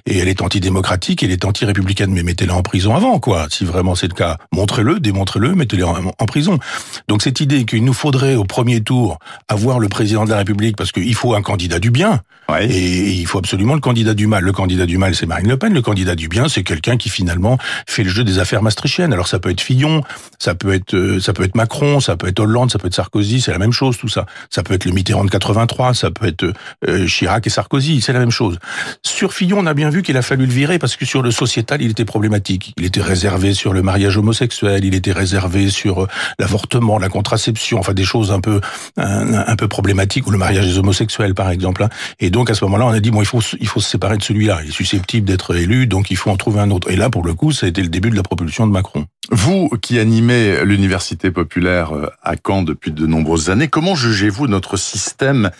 et 0.06 0.20
elle 0.20 0.28
est 0.28 0.44
antidémocratique, 0.44 1.24
elle 1.24 1.32
est 1.32 1.44
anti-républicaine. 1.44 2.12
Mais 2.12 2.22
mettez-la 2.22 2.54
en 2.54 2.62
prison 2.62 2.96
avant, 2.96 3.20
quoi. 3.20 3.48
Si 3.50 3.66
vraiment 3.66 3.96
c'est 3.96 4.08
le 4.08 4.14
cas, 4.14 4.38
montrez-le, 4.52 5.00
démontrez-le, 5.00 5.56
mettez-la 5.56 5.88
en, 5.88 6.26
prison. 6.28 6.60
Donc 7.08 7.24
cette 7.24 7.40
idée 7.40 7.66
qu'il 7.66 7.84
nous 7.84 7.94
faudrait 7.94 8.36
au 8.36 8.44
premier 8.44 8.82
tour 8.82 9.18
avoir 9.48 9.80
le 9.80 9.90
président 9.90 10.24
de 10.24 10.30
la 10.30 10.38
République 10.38 10.78
parce 10.78 10.92
qu'il 10.92 11.16
faut 11.16 11.34
un 11.34 11.42
candidat 11.42 11.80
du 11.80 11.90
bien, 11.90 12.22
et 12.60 13.12
il 13.12 13.26
faut 13.26 13.38
absolument 13.38 13.76
le 13.76 13.80
candidat 13.80 14.14
du 14.14 14.28
mal. 14.28 14.44
Le 14.44 14.52
candidat 14.52 14.86
du 14.86 14.98
mal, 14.98 15.16
c'est 15.16 15.26
Marine 15.26 15.48
Le 15.48 15.58
Pen. 15.58 15.74
Le 15.74 15.82
candidat 15.82 16.16
du 16.16 16.28
bien, 16.28 16.50
c'est 16.50 16.64
quelqu'un 16.64 16.98
qui 16.98 17.10
finalement 17.10 17.58
fait 17.88 18.04
le 18.04 18.10
jeu 18.10 18.24
des 18.24 18.40
affaires 18.40 18.62
maastrichtiennes. 18.62 19.14
Alors 19.14 19.28
ça 19.28 19.40
peut 19.40 19.50
être 19.50 19.62
Fillon, 19.62 20.04
ça 20.40 20.56
peut 20.56 20.74
être 20.74 20.94
euh, 20.94 21.20
ça 21.20 21.34
peut 21.34 21.44
être 21.44 21.56
Macron, 21.56 22.00
ça 22.00 22.16
peut 22.16 22.28
être 22.28 22.40
Hollande, 22.40 22.72
ça 22.72 22.80
peut 22.80 22.88
être 22.88 22.96
Sarkozy, 22.96 23.42
c'est 23.42 23.52
la 23.52 23.60
même 23.60 23.72
chose 23.72 23.98
tout 23.98 24.08
ça. 24.08 24.26
Ça 24.50 24.64
peut 24.64 24.74
être 24.74 24.86
le 24.86 24.92
Mitterrand 24.92 25.24
de 25.24 25.30
83, 25.30 25.94
ça 25.94 26.12
peut 26.12 26.28
être 26.28 26.54
euh, 26.88 27.08
Chirac 27.08 27.46
et 27.46 27.50
Sarkozy, 27.50 28.02
c'est 28.02 28.14
la 28.14 28.20
même 28.20 28.32
chose. 28.32 28.58
Sur 29.04 29.34
Fillon, 29.34 29.60
on 29.60 29.66
a 29.66 29.74
bien 29.74 29.90
vu 29.90 30.02
qu'il 30.02 30.18
a 30.18 30.22
fallu 30.22 30.46
le 30.46 30.54
virer 30.54 30.80
parce 30.80 30.96
que 30.96 31.06
sur 31.06 31.22
le 31.22 31.32
sociétal, 31.32 31.82
il 31.82 31.92
était 31.92 32.06
problématique. 32.06 32.74
Il 32.78 32.86
était 32.86 33.02
réservé 33.02 33.54
sur 33.54 33.74
le 33.74 33.82
mariage 33.82 34.18
homosexuel, 34.18 34.86
il 34.86 34.96
était 34.96 35.12
réservé 35.12 35.70
sur 35.70 36.04
euh, 36.04 36.08
l'avortement, 36.40 36.98
la 36.98 37.10
contraception, 37.10 37.80
enfin 37.80 37.94
des 37.94 38.04
choses 38.04 38.32
un 38.32 38.42
peu 38.42 38.62
un, 38.98 39.56
peu 39.56 39.68
problématiques 39.68 40.28
ou 40.28 40.32
le 40.32 40.38
mariage 40.38 40.66
des 40.66 40.78
homosexuels 40.78 41.34
par 41.34 41.50
exemple. 41.50 41.84
Hein. 41.84 41.90
Et 42.20 42.30
donc 42.30 42.50
à 42.50 42.54
ce 42.54 42.64
moment-là, 42.66 42.86
on 42.86 42.92
a 42.92 43.00
dit 43.00 43.12
bon, 43.12 43.22
il 43.22 43.28
faut 43.28 43.42
il 43.60 43.68
faut 43.68 43.80
se 43.80 43.90
séparer 43.90 44.18
de 44.18 44.24
celui-là. 44.24 44.60
Il 44.64 44.70
est 44.70 44.74
susceptible 44.74 45.28
d'être 45.28 45.56
élu, 45.56 45.88
donc 45.88 46.12
il 46.12 46.18
faut 46.18 46.30
en 46.30 46.38
trouver 46.38 46.60
un 46.60 46.72
autre. 46.72 46.90
Et 46.90 46.96
là, 46.96 47.10
pour 47.10 47.24
le 47.24 47.34
coup, 47.34 47.51
ça 47.54 47.66
a 47.66 47.70
été 47.70 47.82
le 47.82 47.90
début 47.90 48.10
de 48.10 48.16
la 48.16 48.24
propulsion 48.24 48.68
de 48.68 48.72
Macron. 48.72 49.06
Vous 49.30 49.70
qui 49.82 50.00
animez 50.00 50.66
l'université 50.66 51.32
populaire 51.32 51.96
euh, 51.96 52.10
à 52.22 52.36
Caen 52.36 52.64
depuis 52.64 52.92
de 52.92 53.06
nombreuses 53.06 53.50
années, 53.50 53.68
comment 53.68 53.96
jugez-vous 53.96 54.48
notre 54.48 54.78
système 54.78 55.52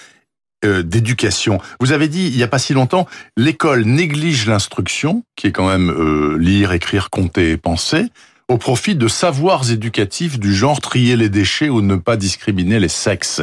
euh, 0.66 0.84
d'éducation? 0.84 1.60
Vous 1.80 1.92
avez 1.92 2.08
dit 2.08 2.28
il 2.28 2.36
n'y 2.36 2.44
a 2.44 2.48
pas 2.48 2.60
si 2.60 2.74
longtemps, 2.74 3.08
l'école 3.38 3.84
néglige 3.86 4.46
l'instruction, 4.46 5.24
qui 5.36 5.48
est 5.48 5.52
quand 5.52 5.68
même 5.68 5.90
euh, 5.90 6.38
lire, 6.38 6.74
écrire, 6.74 7.10
compter 7.10 7.52
et 7.52 7.58
penser, 7.58 8.08
au 8.48 8.58
profit 8.58 8.96
de 8.96 9.08
savoirs 9.08 9.72
éducatifs 9.72 10.38
du 10.38 10.54
genre 10.54 10.82
trier 10.82 11.16
les 11.16 11.30
déchets 11.30 11.70
ou 11.70 11.82
ne 11.82 11.96
pas 11.96 12.18
discriminer 12.18 12.80
les 12.80 12.90
sexes. 12.90 13.42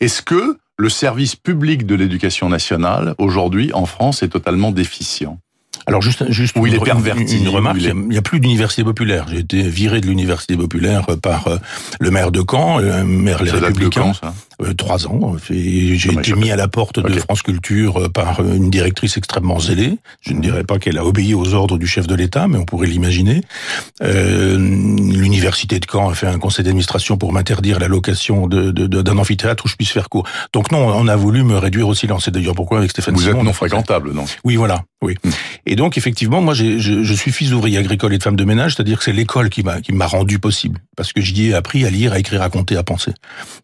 Est-ce 0.00 0.20
que 0.20 0.58
le 0.76 0.88
service 0.88 1.36
public 1.36 1.86
de 1.86 1.94
l'éducation 1.94 2.48
nationale, 2.48 3.14
aujourd'hui, 3.18 3.72
en 3.72 3.86
France, 3.86 4.22
est 4.22 4.28
totalement 4.28 4.70
déficient? 4.70 5.38
Alors 5.86 6.00
juste, 6.02 6.30
juste 6.30 6.56
Où 6.56 6.66
il 6.66 6.74
une, 6.74 6.80
est 6.80 6.84
perverti, 6.84 7.38
une 7.38 7.48
remarque, 7.48 7.76
il 7.80 7.86
est- 7.88 7.94
n'y 7.94 8.16
a 8.16 8.22
plus 8.22 8.40
d'université 8.40 8.84
populaire. 8.84 9.26
J'ai 9.30 9.38
été 9.40 9.62
viré 9.62 10.00
de 10.00 10.06
l'université 10.06 10.56
populaire 10.56 11.04
par 11.22 11.48
euh, 11.48 11.56
le 12.00 12.10
maire 12.10 12.30
de 12.30 12.42
Caen, 12.48 12.78
le 12.78 13.04
maire 13.04 13.42
Les 13.42 13.50
Républicains. 13.50 14.12
Euh, 14.62 14.72
trois 14.74 15.06
ans. 15.06 15.34
Et 15.50 15.96
J'ai 15.96 16.12
été 16.12 16.34
mis 16.34 16.50
à 16.50 16.56
la 16.56 16.68
porte 16.68 17.00
de. 17.00 17.18
France 17.18 17.42
Culture 17.42 17.96
euh, 18.04 18.08
par 18.08 18.40
euh, 18.40 18.54
une 18.54 18.70
directrice 18.70 19.16
extrêmement 19.16 19.58
zélée. 19.58 19.98
Je 20.20 20.32
ne 20.32 20.40
dirais 20.40 20.62
pas 20.64 20.78
qu'elle 20.78 20.98
a 20.98 21.04
obéi 21.04 21.34
aux 21.34 21.54
ordres 21.54 21.78
du 21.78 21.86
chef 21.86 22.06
de 22.06 22.14
l'État, 22.14 22.46
mais 22.48 22.58
on 22.58 22.64
pourrait 22.64 22.86
l'imaginer. 22.86 23.40
Euh, 24.02 24.56
L'université 24.58 25.78
de 25.80 25.86
Caen 25.90 26.08
a 26.10 26.14
fait 26.14 26.26
un 26.26 26.38
conseil 26.38 26.64
d'administration 26.64 27.16
pour 27.16 27.32
m'interdire 27.32 27.78
la 27.80 27.88
location 27.88 28.46
de- 28.46 28.70
de- 28.70 28.86
de- 28.86 29.02
d'un 29.02 29.18
amphithéâtre 29.18 29.64
où 29.64 29.68
je 29.68 29.76
puisse 29.76 29.90
faire 29.90 30.08
cours. 30.08 30.26
Donc 30.52 30.70
non, 30.70 30.86
on 30.86 31.08
a 31.08 31.16
voulu 31.16 31.42
me 31.42 31.56
réduire 31.56 31.88
au 31.88 31.94
silence. 31.94 32.24
C'est 32.26 32.30
d'ailleurs 32.30 32.54
pourquoi 32.54 32.78
avec 32.78 32.90
Stéphane 32.90 33.14
Vous 33.14 33.20
Simon, 33.22 33.32
êtes 33.36 33.40
on 33.40 33.44
non 33.44 33.52
fréquentable, 33.52 34.14
donc. 34.14 34.28
Oui, 34.44 34.56
voilà. 34.56 34.84
Oui. 35.02 35.16
Hmm. 35.24 35.30
Et 35.66 35.76
donc 35.76 35.98
effectivement, 35.98 36.40
moi, 36.40 36.54
je, 36.54 36.78
je 36.78 37.14
suis 37.14 37.30
fils 37.32 37.50
d'ouvrier 37.50 37.78
agricole 37.78 38.14
et 38.14 38.18
de 38.18 38.22
femme 38.22 38.36
de 38.36 38.44
ménage, 38.44 38.74
c'est-à-dire 38.74 38.98
que 38.98 39.04
c'est 39.04 39.12
l'école 39.12 39.50
qui 39.50 39.62
m'a 39.62 39.80
qui 39.80 39.92
m'a 39.92 40.06
rendu 40.06 40.38
possible, 40.38 40.80
parce 40.96 41.12
que 41.12 41.20
j'y 41.20 41.48
ai 41.48 41.54
appris 41.54 41.84
à 41.84 41.90
lire, 41.90 42.12
à 42.14 42.18
écrire, 42.18 42.40
à 42.42 42.48
compter, 42.48 42.76
à 42.76 42.82
penser. 42.82 43.12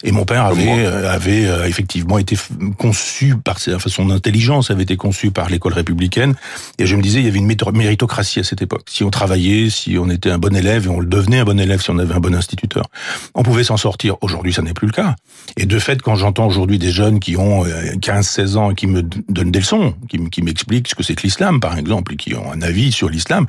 Et 0.02 0.12
mon 0.12 0.24
père 0.24 0.44
avait 0.44 0.79
euh, 0.84 1.10
avait 1.10 1.46
euh, 1.46 1.66
effectivement 1.66 2.18
été 2.18 2.36
conçu 2.78 3.34
par 3.36 3.58
enfin, 3.74 3.90
son 3.90 4.10
intelligence 4.10 4.70
avait 4.70 4.82
été 4.82 4.96
conçue 4.96 5.30
par 5.30 5.48
l'école 5.48 5.72
républicaine. 5.74 6.34
Et 6.78 6.86
je 6.86 6.96
me 6.96 7.02
disais, 7.02 7.20
il 7.20 7.26
y 7.26 7.28
avait 7.28 7.38
une 7.38 7.52
méritocratie 7.74 8.40
à 8.40 8.44
cette 8.44 8.62
époque. 8.62 8.82
Si 8.88 9.04
on 9.04 9.10
travaillait, 9.10 9.70
si 9.70 9.98
on 9.98 10.08
était 10.10 10.30
un 10.30 10.38
bon 10.38 10.54
élève, 10.54 10.86
et 10.86 10.88
on 10.88 11.00
le 11.00 11.06
devenait 11.06 11.40
un 11.40 11.44
bon 11.44 11.58
élève 11.58 11.82
si 11.82 11.90
on 11.90 11.98
avait 11.98 12.14
un 12.14 12.20
bon 12.20 12.34
instituteur, 12.34 12.86
on 13.34 13.42
pouvait 13.42 13.64
s'en 13.64 13.76
sortir. 13.76 14.16
Aujourd'hui, 14.20 14.52
ça 14.52 14.62
n'est 14.62 14.74
plus 14.74 14.86
le 14.86 14.92
cas. 14.92 15.14
Et 15.56 15.66
de 15.66 15.78
fait, 15.78 16.02
quand 16.02 16.14
j'entends 16.14 16.46
aujourd'hui 16.46 16.78
des 16.78 16.90
jeunes 16.90 17.20
qui 17.20 17.36
ont 17.36 17.64
15-16 17.64 18.56
ans 18.56 18.70
et 18.70 18.74
qui 18.74 18.86
me 18.86 19.02
donnent 19.02 19.50
des 19.50 19.60
leçons, 19.60 19.94
qui, 20.08 20.42
m'expliquent 20.42 20.88
ce 20.88 20.94
que 20.94 21.02
c'est 21.02 21.14
que 21.14 21.22
l'islam, 21.22 21.60
par 21.60 21.78
exemple, 21.78 22.14
et 22.14 22.16
qui 22.16 22.34
ont 22.34 22.52
un 22.52 22.62
avis 22.62 22.92
sur 22.92 23.08
l'islam, 23.08 23.46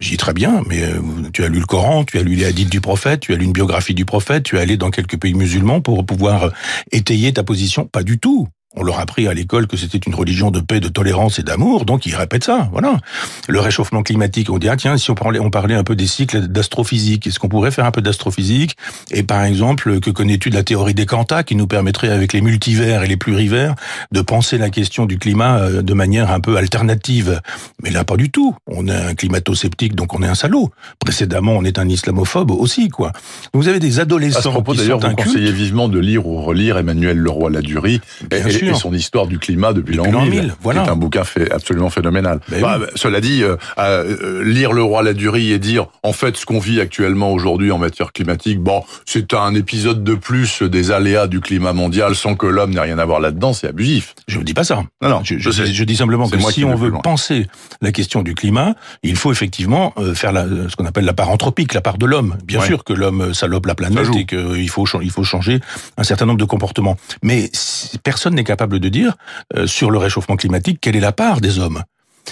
je 0.00 0.10
dis 0.10 0.16
très 0.16 0.32
bien, 0.32 0.62
mais 0.68 0.82
euh, 0.82 1.00
tu 1.32 1.44
as 1.44 1.48
lu 1.48 1.60
le 1.60 1.66
Coran, 1.66 2.04
tu 2.04 2.18
as 2.18 2.22
lu 2.22 2.34
les 2.34 2.44
hadiths 2.44 2.70
du 2.70 2.80
prophète, 2.80 3.20
tu 3.20 3.32
as 3.32 3.36
lu 3.36 3.44
une 3.44 3.52
biographie 3.52 3.94
du 3.94 4.04
prophète, 4.04 4.44
tu 4.44 4.56
es 4.56 4.60
allé 4.60 4.76
dans 4.76 4.90
quelques 4.90 5.16
pays 5.16 5.34
musulmans 5.34 5.80
pour 5.80 6.04
pouvoir 6.04 6.44
euh, 6.44 6.50
étayer 6.92 7.32
ta 7.32 7.44
position? 7.44 7.86
Pas 7.86 8.02
du 8.02 8.18
tout. 8.18 8.48
On 8.76 8.82
leur 8.82 8.98
a 8.98 9.02
appris 9.02 9.28
à 9.28 9.34
l'école 9.34 9.66
que 9.66 9.76
c'était 9.76 9.98
une 9.98 10.14
religion 10.14 10.50
de 10.50 10.60
paix, 10.60 10.80
de 10.80 10.88
tolérance 10.88 11.38
et 11.38 11.42
d'amour, 11.42 11.84
donc 11.84 12.06
ils 12.06 12.16
répètent 12.16 12.44
ça, 12.44 12.68
voilà. 12.72 12.98
Le 13.48 13.60
réchauffement 13.60 14.02
climatique, 14.02 14.50
on 14.50 14.58
dit, 14.58 14.68
ah 14.68 14.76
tiens, 14.76 14.96
si 14.96 15.10
on 15.10 15.14
parlait, 15.14 15.38
on 15.38 15.50
parlait 15.50 15.74
un 15.74 15.84
peu 15.84 15.94
des 15.94 16.06
cycles 16.06 16.48
d'astrophysique, 16.48 17.26
est-ce 17.26 17.38
qu'on 17.38 17.48
pourrait 17.48 17.70
faire 17.70 17.84
un 17.84 17.92
peu 17.92 18.02
d'astrophysique? 18.02 18.76
Et 19.10 19.22
par 19.22 19.44
exemple, 19.44 20.00
que 20.00 20.10
connais-tu 20.10 20.50
de 20.50 20.56
la 20.56 20.64
théorie 20.64 20.94
des 20.94 21.06
quantas 21.06 21.44
qui 21.44 21.54
nous 21.54 21.66
permettrait, 21.66 22.08
avec 22.08 22.32
les 22.32 22.40
multivers 22.40 23.04
et 23.04 23.06
les 23.06 23.16
plurivers, 23.16 23.74
de 24.12 24.20
penser 24.20 24.58
la 24.58 24.70
question 24.70 25.06
du 25.06 25.18
climat 25.18 25.58
euh, 25.58 25.82
de 25.82 25.94
manière 25.94 26.32
un 26.32 26.40
peu 26.40 26.56
alternative? 26.56 27.40
Mais 27.82 27.90
là, 27.90 28.04
pas 28.04 28.16
du 28.16 28.30
tout. 28.30 28.56
On 28.66 28.88
est 28.88 28.92
un 28.92 29.14
climato-sceptique, 29.14 29.94
donc 29.94 30.14
on 30.14 30.22
est 30.22 30.28
un 30.28 30.34
salaud. 30.34 30.70
Précédemment, 30.98 31.52
on 31.52 31.64
est 31.64 31.78
un 31.78 31.88
islamophobe 31.88 32.50
aussi, 32.50 32.88
quoi. 32.88 33.12
Vous 33.52 33.68
avez 33.68 33.78
des 33.78 33.98
À 33.98 34.02
adolescents 34.02 34.40
ce 34.42 34.48
propos, 34.48 34.72
qui 34.72 34.86
sont 34.86 34.98
vous 34.98 35.14
conseillez 35.14 35.52
vivement 35.52 35.88
de 35.88 35.98
lire 35.98 36.26
ou 36.26 36.42
relire 36.42 36.78
Emmanuel 36.78 37.18
Leroy-Ladurie 37.18 38.00
sûr. 38.66 38.76
et 38.76 38.78
son 38.78 38.92
histoire 38.92 39.26
du 39.26 39.38
climat 39.38 39.72
depuis, 39.72 39.96
Depuis 39.96 40.10
l'an 40.10 40.20
l'an 40.20 40.24
1000, 40.26 40.40
1000, 40.42 40.54
voilà. 40.62 40.82
qui 40.82 40.88
est 40.88 40.92
un 40.92 40.96
bouquin 40.96 41.24
fait 41.24 41.50
absolument 41.52 41.90
phénoménal. 41.90 42.40
Ben 42.48 42.60
Bah, 42.60 42.78
Cela 42.94 43.20
dit, 43.20 43.42
euh, 43.42 43.56
euh, 43.78 44.44
lire 44.44 44.72
Leroy-Ladurie 44.72 45.52
et 45.52 45.58
dire, 45.58 45.86
en 46.02 46.12
fait, 46.12 46.36
ce 46.36 46.46
qu'on 46.46 46.58
vit 46.58 46.80
actuellement 46.80 47.32
aujourd'hui 47.32 47.70
en 47.70 47.78
matière 47.78 48.12
climatique, 48.12 48.60
bon, 48.60 48.82
c'est 49.06 49.34
un 49.34 49.54
épisode 49.54 50.04
de 50.04 50.14
plus 50.14 50.62
des 50.62 50.90
aléas 50.90 51.26
du 51.26 51.40
climat 51.40 51.72
mondial 51.72 52.14
sans 52.14 52.34
que 52.34 52.46
l'homme 52.46 52.72
n'ait 52.74 52.80
rien 52.80 52.98
à 52.98 53.04
voir 53.04 53.20
là-dedans, 53.20 53.52
c'est 53.52 53.68
abusif. 53.68 54.14
Je 54.28 54.38
ne 54.38 54.44
dis 54.44 54.54
pas 54.54 54.64
ça. 54.64 54.82
Non, 55.02 55.08
non, 55.08 55.20
je, 55.24 55.34
je 55.38 55.50
je- 55.50 55.50
sais. 55.50 55.66
je 55.72 55.84
dis 55.84 55.96
simplement 55.96 56.26
C'est 56.26 56.36
que 56.36 56.52
si 56.52 56.64
on 56.64 56.74
veut 56.74 56.92
penser 57.02 57.46
la 57.82 57.92
question 57.92 58.22
du 58.22 58.34
climat, 58.34 58.74
il 59.02 59.16
faut 59.16 59.32
effectivement 59.32 59.92
euh, 59.98 60.14
faire 60.14 60.32
la, 60.32 60.44
ce 60.68 60.76
qu'on 60.76 60.86
appelle 60.86 61.04
la 61.04 61.12
part 61.12 61.30
anthropique, 61.30 61.74
la 61.74 61.80
part 61.80 61.98
de 61.98 62.06
l'homme. 62.06 62.36
Bien 62.44 62.60
Ouais. 62.60 62.66
sûr 62.66 62.84
que 62.84 62.92
l'homme 62.92 63.34
salope 63.34 63.66
la 63.66 63.74
planète 63.74 64.08
et 64.16 64.24
qu'il 64.26 64.68
faut, 64.68 64.86
il 65.02 65.10
faut 65.10 65.24
changer 65.24 65.60
un 65.96 66.04
certain 66.04 66.26
nombre 66.26 66.38
de 66.38 66.44
comportements. 66.44 66.96
Mais 67.22 67.50
personne 68.02 68.34
n'est 68.34 68.44
capable 68.44 68.53
de 68.80 68.88
dire 68.88 69.16
euh, 69.56 69.66
sur 69.66 69.90
le 69.90 69.98
réchauffement 69.98 70.36
climatique 70.36 70.78
quelle 70.80 70.96
est 70.96 71.00
la 71.00 71.12
part 71.12 71.40
des 71.40 71.58
hommes? 71.58 71.82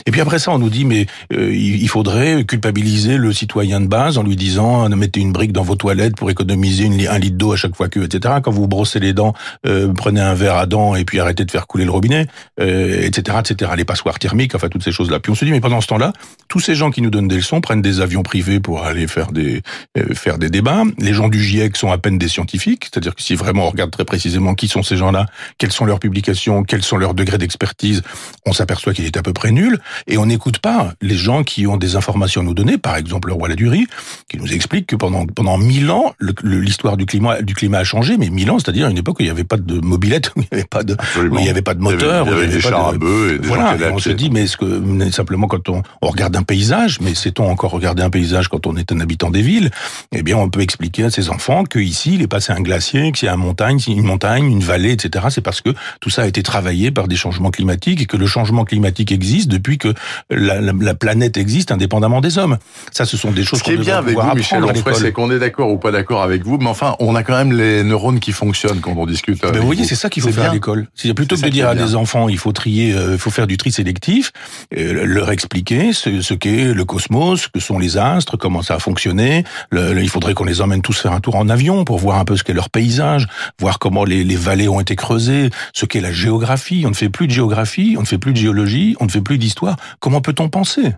Et 0.07 0.11
puis 0.11 0.21
après 0.21 0.39
ça, 0.39 0.51
on 0.53 0.59
nous 0.59 0.71
dit 0.71 0.85
mais 0.85 1.07
euh, 1.33 1.53
il 1.53 1.89
faudrait 1.89 2.45
culpabiliser 2.45 3.17
le 3.17 3.33
citoyen 3.33 3.81
de 3.81 3.87
base 3.87 4.19
en 4.19 4.23
lui 4.23 4.37
disant 4.37 4.89
mettez 4.91 5.21
une 5.21 5.33
brique 5.33 5.53
dans 5.53 5.63
vos 5.63 5.77
toilettes 5.77 6.17
pour 6.17 6.31
économiser 6.31 6.89
un 7.09 7.19
litre 7.19 7.37
d'eau 7.37 7.53
à 7.53 7.57
chaque 7.57 7.77
fois 7.77 7.89
que 7.89 8.01
etc. 8.01 8.37
Quand 8.43 8.51
vous 8.51 8.67
brossez 8.67 9.01
les 9.01 9.13
dents, 9.13 9.35
euh, 9.67 9.93
prenez 9.93 10.21
un 10.21 10.35
verre 10.35 10.57
à 10.57 10.67
dents 10.67 10.95
et 10.95 11.05
puis 11.05 11.21
arrêtez 11.21 11.45
de 11.45 11.51
faire 11.51 11.67
couler 11.67 11.85
le 11.85 11.91
robinet, 11.91 12.27
euh, 12.61 13.03
etc., 13.03 13.39
etc. 13.41 13.73
Les 13.77 13.85
passoires 13.85 14.19
thermiques, 14.19 14.55
enfin 14.55 14.69
toutes 14.69 14.85
ces 14.85 14.93
choses-là. 14.93 15.21
Puis 15.21 15.33
on 15.33 15.35
se 15.35 15.45
dit 15.45 15.51
mais 15.51 15.61
pendant 15.61 15.81
ce 15.81 15.87
temps-là, 15.89 16.13
tous 16.49 16.61
ces 16.61 16.75
gens 16.75 16.91
qui 16.91 17.03
nous 17.03 17.11
donnent 17.11 17.29
des 17.29 17.37
leçons 17.37 17.61
prennent 17.61 17.83
des 17.83 18.01
avions 18.01 18.23
privés 18.23 18.61
pour 18.61 18.85
aller 18.85 19.07
faire 19.07 19.33
des 19.33 19.63
euh, 19.99 20.15
faire 20.15 20.39
des 20.39 20.51
débats. 20.51 20.83
Les 20.99 21.15
gens 21.15 21.29
du 21.29 21.43
GIEC 21.43 21.77
sont 21.77 21.91
à 21.91 21.99
peine 21.99 22.19
des 22.19 22.29
scientifiques, 22.29 22.85
c'est-à-dire 22.85 23.15
que 23.15 23.23
si 23.23 23.35
vraiment 23.35 23.67
on 23.67 23.71
regarde 23.71 23.91
très 23.91 24.05
précisément 24.05 24.55
qui 24.55 24.69
sont 24.69 24.83
ces 24.83 24.97
gens-là, 24.97 25.27
quelles 25.59 25.73
sont 25.73 25.85
leurs 25.85 26.01
publications, 26.01 26.65
quels 26.65 26.83
sont 26.83 26.97
leurs 26.97 27.15
degrés 27.15 27.39
d'expertise, 27.39 28.03
on 28.47 28.53
s'aperçoit 28.53 28.95
qu'il 28.95 29.05
est 29.05 29.17
à 29.17 29.23
peu 29.23 29.33
près 29.33 29.53
nul. 29.53 29.79
Et 30.07 30.19
on 30.19 30.27
n'écoute 30.27 30.59
pas 30.59 30.95
les 31.01 31.15
gens 31.17 31.43
qui 31.45 31.67
ont 31.67 31.77
des 31.77 31.97
informations 31.97 32.41
à 32.41 32.45
nous 32.45 32.55
donner, 32.55 32.79
par 32.79 32.97
exemple 32.97 33.29
le 33.29 33.35
roi 33.35 33.49
Ladurie, 33.49 33.87
qui 34.29 34.37
nous 34.39 34.53
explique 34.53 34.87
que 34.87 34.97
pendant 34.97 35.27
pendant 35.27 35.59
mille 35.59 35.91
ans, 35.91 36.15
l'histoire 36.43 36.97
du 36.97 37.07
climat 37.07 37.43
du 37.43 37.55
climat 37.55 37.79
a 37.79 37.85
changé, 37.85 38.17
mais 38.17 38.31
mille 38.31 38.51
ans, 38.51 38.59
c'est-à-dire 38.59 38.89
une 38.89 38.99
époque 38.99 39.19
où 39.19 39.23
il 39.23 39.27
n'y 39.27 39.31
avait 39.31 39.45
pas 39.45 39.57
de 39.57 39.81
mobilette, 39.81 40.33
où 40.37 40.41
il 40.41 40.49
n'y 40.53 40.59
avait 40.59 40.65
pas 40.65 40.83
de, 40.83 40.93
où 40.95 40.97
Absolument. 40.99 41.39
il 41.39 41.43
n'y 41.45 41.51
avait 41.51 41.63
pas 41.63 41.75
de 41.75 41.81
Il 41.81 41.85
y 41.85 41.89
avait- 41.89 41.95
moteur, 41.97 42.27
il 42.27 42.31
y 42.31 42.35
avait 42.35 42.49
des 42.49 42.61
chars 42.61 42.89
à 42.89 42.93
de- 42.93 42.99
bœufs 42.99 43.35
et 43.35 43.39
des 43.39 43.49
voilà, 43.49 43.77
et 43.77 43.91
on 43.93 43.99
se 43.99 44.11
dit, 44.11 44.31
mais 44.31 44.43
est-ce 44.43 44.57
que 44.57 45.11
simplement 45.11 45.47
quand 45.49 45.69
on, 45.69 45.83
on 46.01 46.09
regarde 46.09 46.37
un 46.37 46.43
paysage, 46.43 47.01
mais 47.01 47.15
sait-on 47.15 47.49
encore 47.51 47.71
regarder 47.73 48.03
un 48.03 48.11
paysage 48.11 48.49
quand 48.49 48.67
on 48.67 48.77
est 48.77 48.93
un 48.93 49.01
habitant 49.01 49.31
des 49.31 49.43
villes? 49.43 49.71
Eh 50.13 50.23
bien, 50.23 50.37
on 50.37 50.49
peut 50.49 50.61
expliquer 50.61 51.05
à 51.05 51.11
ses 51.11 51.29
enfants 51.31 51.65
que 51.65 51.79
ici, 51.79 52.15
il 52.15 52.23
est 52.23 52.27
passé 52.27 52.53
un 52.53 52.61
glacier, 52.61 53.13
qu'il 53.13 53.27
y 53.27 53.29
a 53.29 53.35
une 53.35 53.41
montagne, 53.41 53.79
une 53.89 54.03
montagne, 54.03 54.51
une 54.51 54.61
vallée, 54.61 54.93
etc. 54.93 55.27
C'est 55.31 55.41
parce 55.41 55.61
que 55.61 55.71
tout 56.01 56.11
ça 56.11 56.23
a 56.23 56.27
été 56.27 56.43
travaillé 56.43 56.91
par 56.91 57.09
des 57.09 57.17
changements 57.17 57.51
climatiques 57.51 58.01
et 58.01 58.07
que 58.07 58.17
le 58.17 58.27
changement 58.27 58.65
climatique 58.65 59.13
existe 59.13 59.49
depuis 59.49 59.72
que 59.79 59.93
la, 60.31 60.61
la- 60.61 60.73
la 60.79 60.95
planète 60.95 61.37
existe 61.37 61.71
indépendamment 61.73 62.21
des 62.21 62.39
hommes. 62.39 62.59
Ça, 62.93 63.05
ce 63.05 63.17
sont 63.17 63.31
des 63.31 63.45
choses 63.45 63.59
Ce 63.61 63.65
qui 63.65 63.73
est 63.73 63.77
bien 63.77 63.97
avec 63.99 64.17
vous, 64.17 64.35
Michel 64.37 64.65
Onfray, 64.65 64.95
c'est 64.95 65.13
qu'on 65.13 65.31
est 65.31 65.39
d'accord 65.39 65.71
ou 65.71 65.79
pas 65.79 65.91
d'accord 65.91 66.23
avec 66.23 66.45
vous, 66.45 66.59
mais 66.59 66.67
enfin, 66.69 66.97
on 66.99 67.15
a 67.15 67.23
quand 67.23 67.37
même 67.37 67.53
les 67.57 67.83
neurones 67.85 68.21
qui 68.21 68.33
fonctionnent 68.33 68.81
quand 68.81 68.95
on 68.97 69.07
discute. 69.07 69.41
Ben, 69.43 69.49
avec 69.49 69.61
vous 69.61 69.67
voyez, 69.67 69.85
c'est 69.85 69.95
ça 69.95 70.09
qu'il 70.11 70.23
faut 70.23 70.31
faire 70.33 70.51
à 70.51 70.55
l'école. 70.55 70.87
C'est 70.95 71.15
plutôt 71.15 71.37
que 71.37 71.43
de 71.43 71.49
dire 71.49 71.69
à 71.69 71.75
bien. 71.75 71.85
des 71.87 71.95
enfants, 71.95 72.29
il 72.29 72.39
faut 72.39 72.53
trier, 72.53 72.93
euh, 72.95 73.13
il 73.13 73.19
faut 73.19 73.31
faire 73.31 73.47
du 73.47 73.57
tri 73.57 73.73
sélectif, 73.73 74.33
euh, 74.77 75.05
leur 75.05 75.31
expliquer 75.31 75.93
ce, 75.93 76.21
ce 76.21 76.35
qu'est 76.35 76.73
le 76.75 76.85
cosmos, 76.85 77.43
ce 77.43 77.49
que 77.49 77.61
sont 77.61 77.79
les 77.79 77.97
astres, 77.97 78.37
comment 78.37 78.63
ça 78.63 78.75
a 78.75 78.79
fonctionné. 78.79 79.45
Le- 79.71 79.93
le- 79.95 80.03
il 80.03 80.09
faudrait 80.09 80.35
qu'on 80.35 80.45
les 80.45 80.61
emmène 80.61 80.83
tous 80.83 80.99
faire 80.99 81.13
un 81.13 81.21
tour 81.21 81.37
en 81.37 81.49
avion 81.49 81.85
pour 81.85 81.99
voir 81.99 82.19
un 82.19 82.25
peu 82.25 82.37
ce 82.37 82.45
qu'est 82.45 82.53
leur 82.53 82.71
paysage, 82.71 83.27
voir 83.61 83.79
comment 83.79 84.05
les, 84.05 84.25
les 84.25 84.37
vallées 84.37 84.69
ont 84.69 84.81
été 84.81 84.97
creusées, 84.97 85.51
ce 85.73 85.87
qu'est 85.87 86.01
la 86.01 86.13
géographie. 86.13 86.83
On 86.87 86.91
ne 86.91 86.95
fait 86.95 87.09
plus 87.09 87.27
de 87.27 87.33
géographie, 87.33 87.95
on 87.99 88.03
ne 88.03 88.07
fait 88.07 88.19
plus 88.19 88.33
de 88.33 88.39
géologie, 88.39 88.97
on 89.01 89.05
ne 89.07 89.11
fait 89.11 89.21
plus 89.21 89.39
d'histoire. 89.39 89.62
Comment 90.01 90.21
peut-on 90.21 90.49
penser? 90.49 90.95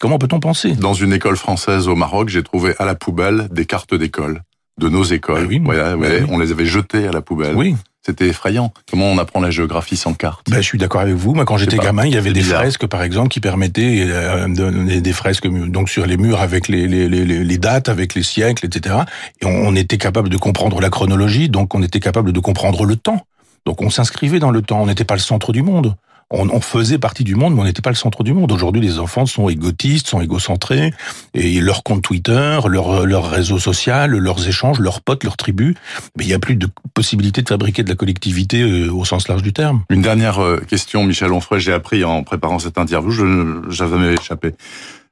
Comment 0.00 0.18
peut-on 0.18 0.40
penser? 0.40 0.74
Dans 0.74 0.94
une 0.94 1.12
école 1.12 1.36
française 1.36 1.88
au 1.88 1.96
Maroc, 1.96 2.28
j'ai 2.28 2.42
trouvé 2.42 2.74
à 2.78 2.84
la 2.84 2.94
poubelle 2.94 3.48
des 3.50 3.64
cartes 3.66 3.94
d'école 3.94 4.42
de 4.78 4.88
nos 4.88 5.02
écoles. 5.02 5.42
Ah 5.42 5.46
oui, 5.48 5.58
ouais, 5.58 5.92
oui. 5.94 6.26
On 6.30 6.38
les 6.38 6.52
avait 6.52 6.66
jetées 6.66 7.08
à 7.08 7.10
la 7.10 7.20
poubelle. 7.20 7.56
Oui. 7.56 7.74
C'était 8.06 8.28
effrayant. 8.28 8.72
Comment 8.88 9.06
on 9.06 9.18
apprend 9.18 9.40
la 9.40 9.50
géographie 9.50 9.96
sans 9.96 10.14
carte? 10.14 10.48
Ben, 10.48 10.58
je 10.58 10.62
suis 10.62 10.78
d'accord 10.78 11.00
avec 11.00 11.16
vous. 11.16 11.34
Moi, 11.34 11.44
quand 11.44 11.58
j'étais 11.58 11.76
gamin, 11.76 12.06
il 12.06 12.14
y 12.14 12.16
avait 12.16 12.32
des 12.32 12.40
bizarre. 12.40 12.60
fresques, 12.60 12.86
par 12.86 13.02
exemple, 13.02 13.28
qui 13.28 13.40
permettaient 13.40 14.06
euh, 14.08 14.46
de 14.48 15.00
des 15.00 15.12
fresques 15.12 15.48
donc 15.48 15.90
sur 15.90 16.06
les 16.06 16.16
murs 16.16 16.40
avec 16.40 16.68
les, 16.68 16.86
les, 16.86 17.08
les, 17.08 17.24
les 17.26 17.58
dates, 17.58 17.88
avec 17.88 18.14
les 18.14 18.22
siècles, 18.22 18.64
etc. 18.64 18.94
Et 19.42 19.46
on, 19.46 19.50
on 19.50 19.74
était 19.74 19.98
capable 19.98 20.28
de 20.30 20.36
comprendre 20.38 20.80
la 20.80 20.90
chronologie, 20.90 21.48
donc 21.50 21.74
on 21.74 21.82
était 21.82 22.00
capable 22.00 22.32
de 22.32 22.40
comprendre 22.40 22.84
le 22.86 22.96
temps. 22.96 23.26
Donc 23.66 23.82
on 23.82 23.90
s'inscrivait 23.90 24.38
dans 24.38 24.52
le 24.52 24.62
temps. 24.62 24.80
On 24.80 24.86
n'était 24.86 25.04
pas 25.04 25.14
le 25.14 25.20
centre 25.20 25.52
du 25.52 25.62
monde. 25.62 25.96
On, 26.30 26.48
on 26.50 26.60
faisait 26.60 26.98
partie 26.98 27.24
du 27.24 27.34
monde, 27.34 27.54
mais 27.54 27.60
on 27.62 27.64
n'était 27.64 27.82
pas 27.82 27.90
le 27.90 27.96
centre 27.96 28.22
du 28.22 28.32
monde. 28.32 28.52
Aujourd'hui, 28.52 28.82
les 28.82 28.98
enfants 28.98 29.26
sont 29.26 29.48
égotistes, 29.48 30.08
sont 30.08 30.20
égocentrés, 30.20 30.92
et 31.34 31.60
leur 31.60 31.82
compte 31.82 32.02
Twitter, 32.02 32.58
leur, 32.68 33.06
leur 33.06 33.30
réseau 33.30 33.58
social, 33.58 34.10
leurs 34.10 34.46
échanges, 34.46 34.78
leurs 34.78 35.00
potes, 35.00 35.24
leurs 35.24 35.36
tribus, 35.36 35.74
mais 36.16 36.24
il 36.24 36.28
n'y 36.28 36.34
a 36.34 36.38
plus 36.38 36.56
de 36.56 36.68
possibilité 36.92 37.42
de 37.42 37.48
fabriquer 37.48 37.82
de 37.82 37.88
la 37.88 37.96
collectivité 37.96 38.60
euh, 38.60 38.92
au 38.92 39.04
sens 39.04 39.28
large 39.28 39.42
du 39.42 39.52
terme. 39.52 39.82
Une 39.90 40.02
dernière 40.02 40.42
euh, 40.42 40.58
question, 40.58 41.04
Michel 41.04 41.32
Onfray, 41.32 41.60
j'ai 41.60 41.72
appris 41.72 42.04
en 42.04 42.22
préparant 42.22 42.58
cette 42.58 42.78
interview, 42.78 43.10
je 43.10 43.62
j'avais 43.70 44.14
échappé. 44.14 44.54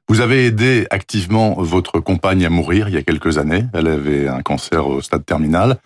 Vous 0.09 0.21
avez 0.21 0.45
aidé 0.45 0.87
activement 0.89 1.55
votre 1.57 1.99
compagne 1.99 2.45
à 2.45 2.49
mourir 2.49 2.87
il 2.87 2.93
y 2.93 2.97
a 2.97 3.03
quelques 3.03 3.37
années. 3.37 3.65
Elle 3.73 3.87
avait 3.87 4.29
un 4.29 4.41
cancer 4.41 4.87
au 4.87 5.01
stade 5.01 5.25
terminal. 5.25 5.77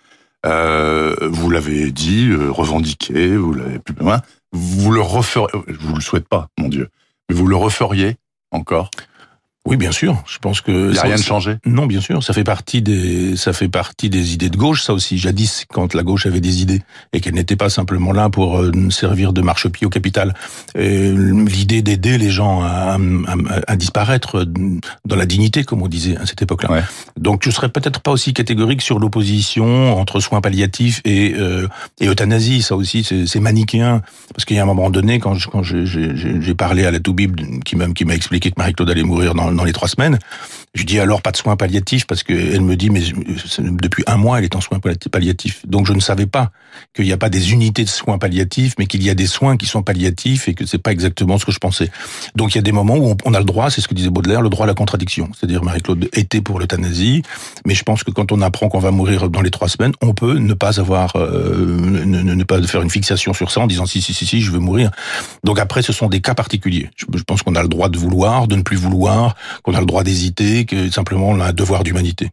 Euh, 0.46 1.14
vous 1.22 1.50
l'avez 1.50 1.90
dit, 1.90 2.28
euh, 2.30 2.50
revendiqué, 2.50 3.36
vous 3.36 3.52
l'avez 3.52 3.78
plus 3.80 3.94
loin. 3.94 4.20
Vous 4.52 4.90
le 4.90 5.00
referiez, 5.00 5.48
je 5.66 5.78
vous 5.78 5.94
le 5.94 6.00
souhaite 6.00 6.28
pas, 6.28 6.48
mon 6.58 6.68
Dieu, 6.68 6.90
mais 7.28 7.34
vous 7.34 7.46
le 7.46 7.56
referiez 7.56 8.16
encore? 8.50 8.90
Oui, 9.64 9.76
bien 9.76 9.92
sûr. 9.92 10.24
Je 10.26 10.38
pense 10.38 10.60
que 10.60 10.72
il 10.72 10.92
n'y 10.92 10.98
a 10.98 11.02
rien 11.02 11.14
de 11.14 11.22
changé. 11.22 11.56
Non, 11.64 11.86
bien 11.86 12.00
sûr. 12.00 12.20
Ça 12.24 12.32
fait 12.32 12.42
partie 12.42 12.82
des 12.82 13.36
ça 13.36 13.52
fait 13.52 13.68
partie 13.68 14.10
des 14.10 14.34
idées 14.34 14.50
de 14.50 14.56
gauche. 14.56 14.82
Ça 14.82 14.92
aussi, 14.92 15.18
jadis, 15.18 15.66
quand 15.72 15.94
la 15.94 16.02
gauche 16.02 16.26
avait 16.26 16.40
des 16.40 16.62
idées 16.62 16.82
et 17.12 17.20
qu'elle 17.20 17.34
n'était 17.34 17.54
pas 17.54 17.70
simplement 17.70 18.12
là 18.12 18.28
pour 18.28 18.58
euh, 18.58 18.72
servir 18.90 19.32
de 19.32 19.40
marchepied 19.40 19.86
au 19.86 19.90
capital. 19.90 20.34
L'idée 20.74 21.80
d'aider 21.82 22.18
les 22.18 22.30
gens 22.30 22.62
à, 22.62 22.98
à, 23.68 23.76
disparaître 23.76 24.44
dans 25.04 25.16
la 25.16 25.26
dignité, 25.26 25.62
comme 25.62 25.82
on 25.82 25.88
disait 25.88 26.16
à 26.16 26.26
cette 26.26 26.42
époque-là. 26.42 26.82
Donc, 27.16 27.42
je 27.44 27.50
serais 27.50 27.68
peut-être 27.68 28.00
pas 28.00 28.10
aussi 28.10 28.34
catégorique 28.34 28.82
sur 28.82 28.98
l'opposition 28.98 29.96
entre 29.96 30.18
soins 30.18 30.40
palliatifs 30.40 31.00
et, 31.04 31.34
euh, 31.36 31.68
et 32.00 32.08
euthanasie. 32.08 32.62
Ça 32.62 32.74
aussi, 32.74 33.04
c'est 33.04 33.40
manichéen. 33.40 34.02
Parce 34.34 34.44
qu'il 34.44 34.56
y 34.56 34.58
a 34.58 34.62
un 34.64 34.66
moment 34.66 34.90
donné, 34.90 35.20
quand 35.20 35.36
quand 35.52 35.62
j'ai 35.62 36.54
parlé 36.54 36.84
à 36.84 36.90
la 36.90 36.98
Toubib, 36.98 37.62
qui 37.64 37.76
m'a 37.76 37.86
qui 37.92 38.04
m'a 38.04 38.14
expliqué 38.14 38.50
que 38.50 38.56
Marie-Claude 38.58 38.90
allait 38.90 39.04
mourir 39.04 39.34
dans 39.34 39.51
dans 39.56 39.64
les 39.64 39.72
trois 39.72 39.88
semaines. 39.88 40.18
Je 40.74 40.84
dis 40.84 40.98
alors 40.98 41.20
pas 41.20 41.32
de 41.32 41.36
soins 41.36 41.54
palliatifs 41.56 42.06
parce 42.06 42.22
qu'elle 42.22 42.62
me 42.62 42.76
dit 42.76 42.88
mais 42.88 43.02
depuis 43.58 44.04
un 44.06 44.16
mois 44.16 44.38
elle 44.38 44.44
est 44.44 44.56
en 44.56 44.62
soins 44.62 44.80
palliatifs. 44.80 45.66
Donc 45.66 45.86
je 45.86 45.92
ne 45.92 46.00
savais 46.00 46.24
pas 46.24 46.50
qu'il 46.94 47.04
n'y 47.04 47.12
a 47.12 47.18
pas 47.18 47.28
des 47.28 47.52
unités 47.52 47.84
de 47.84 47.90
soins 47.90 48.16
palliatifs, 48.16 48.74
mais 48.78 48.86
qu'il 48.86 49.02
y 49.02 49.10
a 49.10 49.14
des 49.14 49.26
soins 49.26 49.58
qui 49.58 49.66
sont 49.66 49.82
palliatifs 49.82 50.48
et 50.48 50.54
que 50.54 50.64
c'est 50.64 50.78
pas 50.78 50.92
exactement 50.92 51.36
ce 51.36 51.44
que 51.44 51.52
je 51.52 51.58
pensais. 51.58 51.90
Donc 52.36 52.54
il 52.54 52.56
y 52.56 52.58
a 52.58 52.62
des 52.62 52.72
moments 52.72 52.96
où 52.96 53.14
on 53.26 53.34
a 53.34 53.38
le 53.38 53.44
droit, 53.44 53.70
c'est 53.70 53.82
ce 53.82 53.88
que 53.88 53.92
disait 53.92 54.08
Baudelaire, 54.08 54.40
le 54.40 54.48
droit 54.48 54.64
à 54.64 54.66
la 54.66 54.72
contradiction. 54.72 55.28
C'est-à-dire 55.38 55.62
Marie-Claude 55.62 56.08
était 56.14 56.40
pour 56.40 56.58
l'euthanasie, 56.58 57.22
mais 57.66 57.74
je 57.74 57.82
pense 57.82 58.02
que 58.02 58.10
quand 58.10 58.32
on 58.32 58.40
apprend 58.40 58.70
qu'on 58.70 58.78
va 58.78 58.90
mourir 58.90 59.28
dans 59.28 59.42
les 59.42 59.50
trois 59.50 59.68
semaines, 59.68 59.92
on 60.00 60.14
peut 60.14 60.38
ne 60.38 60.54
pas 60.54 60.80
avoir, 60.80 61.16
euh, 61.16 61.76
ne, 62.06 62.44
pas 62.44 62.62
faire 62.62 62.80
une 62.80 62.90
fixation 62.90 63.34
sur 63.34 63.50
ça 63.50 63.60
en 63.60 63.66
disant 63.66 63.84
si 63.84 64.00
si 64.00 64.14
si 64.14 64.24
si 64.24 64.40
je 64.40 64.50
veux 64.50 64.58
mourir. 64.58 64.90
Donc 65.44 65.58
après 65.58 65.82
ce 65.82 65.92
sont 65.92 66.08
des 66.08 66.22
cas 66.22 66.34
particuliers. 66.34 66.88
Je 66.96 67.22
pense 67.24 67.42
qu'on 67.42 67.56
a 67.56 67.62
le 67.62 67.68
droit 67.68 67.90
de 67.90 67.98
vouloir, 67.98 68.48
de 68.48 68.56
ne 68.56 68.62
plus 68.62 68.78
vouloir, 68.78 69.36
qu'on 69.62 69.74
a 69.74 69.80
le 69.80 69.86
droit 69.86 70.02
d'hésiter, 70.02 70.61
que 70.66 70.90
simplement 70.90 71.34
un 71.34 71.52
devoir 71.52 71.84
d'humanité. 71.84 72.30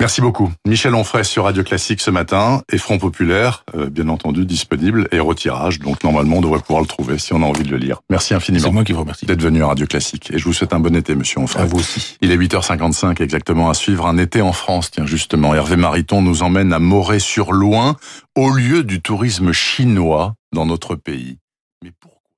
Merci 0.00 0.22
beaucoup. 0.22 0.50
Michel 0.66 0.94
Onfray 0.94 1.26
sur 1.26 1.44
Radio 1.44 1.62
Classique 1.62 2.00
ce 2.00 2.10
matin 2.10 2.62
et 2.72 2.78
Front 2.78 2.96
Populaire, 2.96 3.66
euh, 3.76 3.90
bien 3.90 4.08
entendu, 4.08 4.46
disponible 4.46 5.06
et 5.12 5.20
retirage. 5.20 5.78
Donc 5.78 6.02
normalement, 6.02 6.38
on 6.38 6.40
devrait 6.40 6.60
pouvoir 6.60 6.80
le 6.80 6.86
trouver 6.86 7.18
si 7.18 7.34
on 7.34 7.42
a 7.42 7.44
envie 7.44 7.64
de 7.64 7.70
le 7.70 7.76
lire. 7.76 8.00
Merci 8.08 8.32
infiniment. 8.32 8.68
C'est 8.68 8.72
moi 8.72 8.82
qui 8.82 8.94
vous 8.94 9.00
remercie. 9.00 9.26
D'être 9.26 9.42
venu 9.42 9.62
à 9.62 9.66
Radio 9.66 9.86
Classique. 9.86 10.30
Et 10.32 10.38
je 10.38 10.44
vous 10.46 10.54
souhaite 10.54 10.72
un 10.72 10.80
bon 10.80 10.96
été, 10.96 11.14
monsieur 11.14 11.40
Onfray. 11.40 11.62
À 11.62 11.66
vous 11.66 11.78
aussi. 11.78 12.16
Il 12.22 12.32
est 12.32 12.38
8h55 12.38 13.22
exactement 13.22 13.68
à 13.68 13.74
suivre 13.74 14.06
un 14.06 14.16
été 14.16 14.40
en 14.40 14.54
France. 14.54 14.90
Tiens, 14.90 15.04
justement, 15.04 15.54
Hervé 15.54 15.76
Mariton 15.76 16.22
nous 16.22 16.42
emmène 16.42 16.72
à 16.72 16.78
Moret-sur-Loing 16.78 17.96
au 18.36 18.50
lieu 18.50 18.84
du 18.84 19.02
tourisme 19.02 19.52
chinois 19.52 20.32
dans 20.54 20.64
notre 20.64 20.94
pays. 20.94 21.36
Mais 21.84 21.92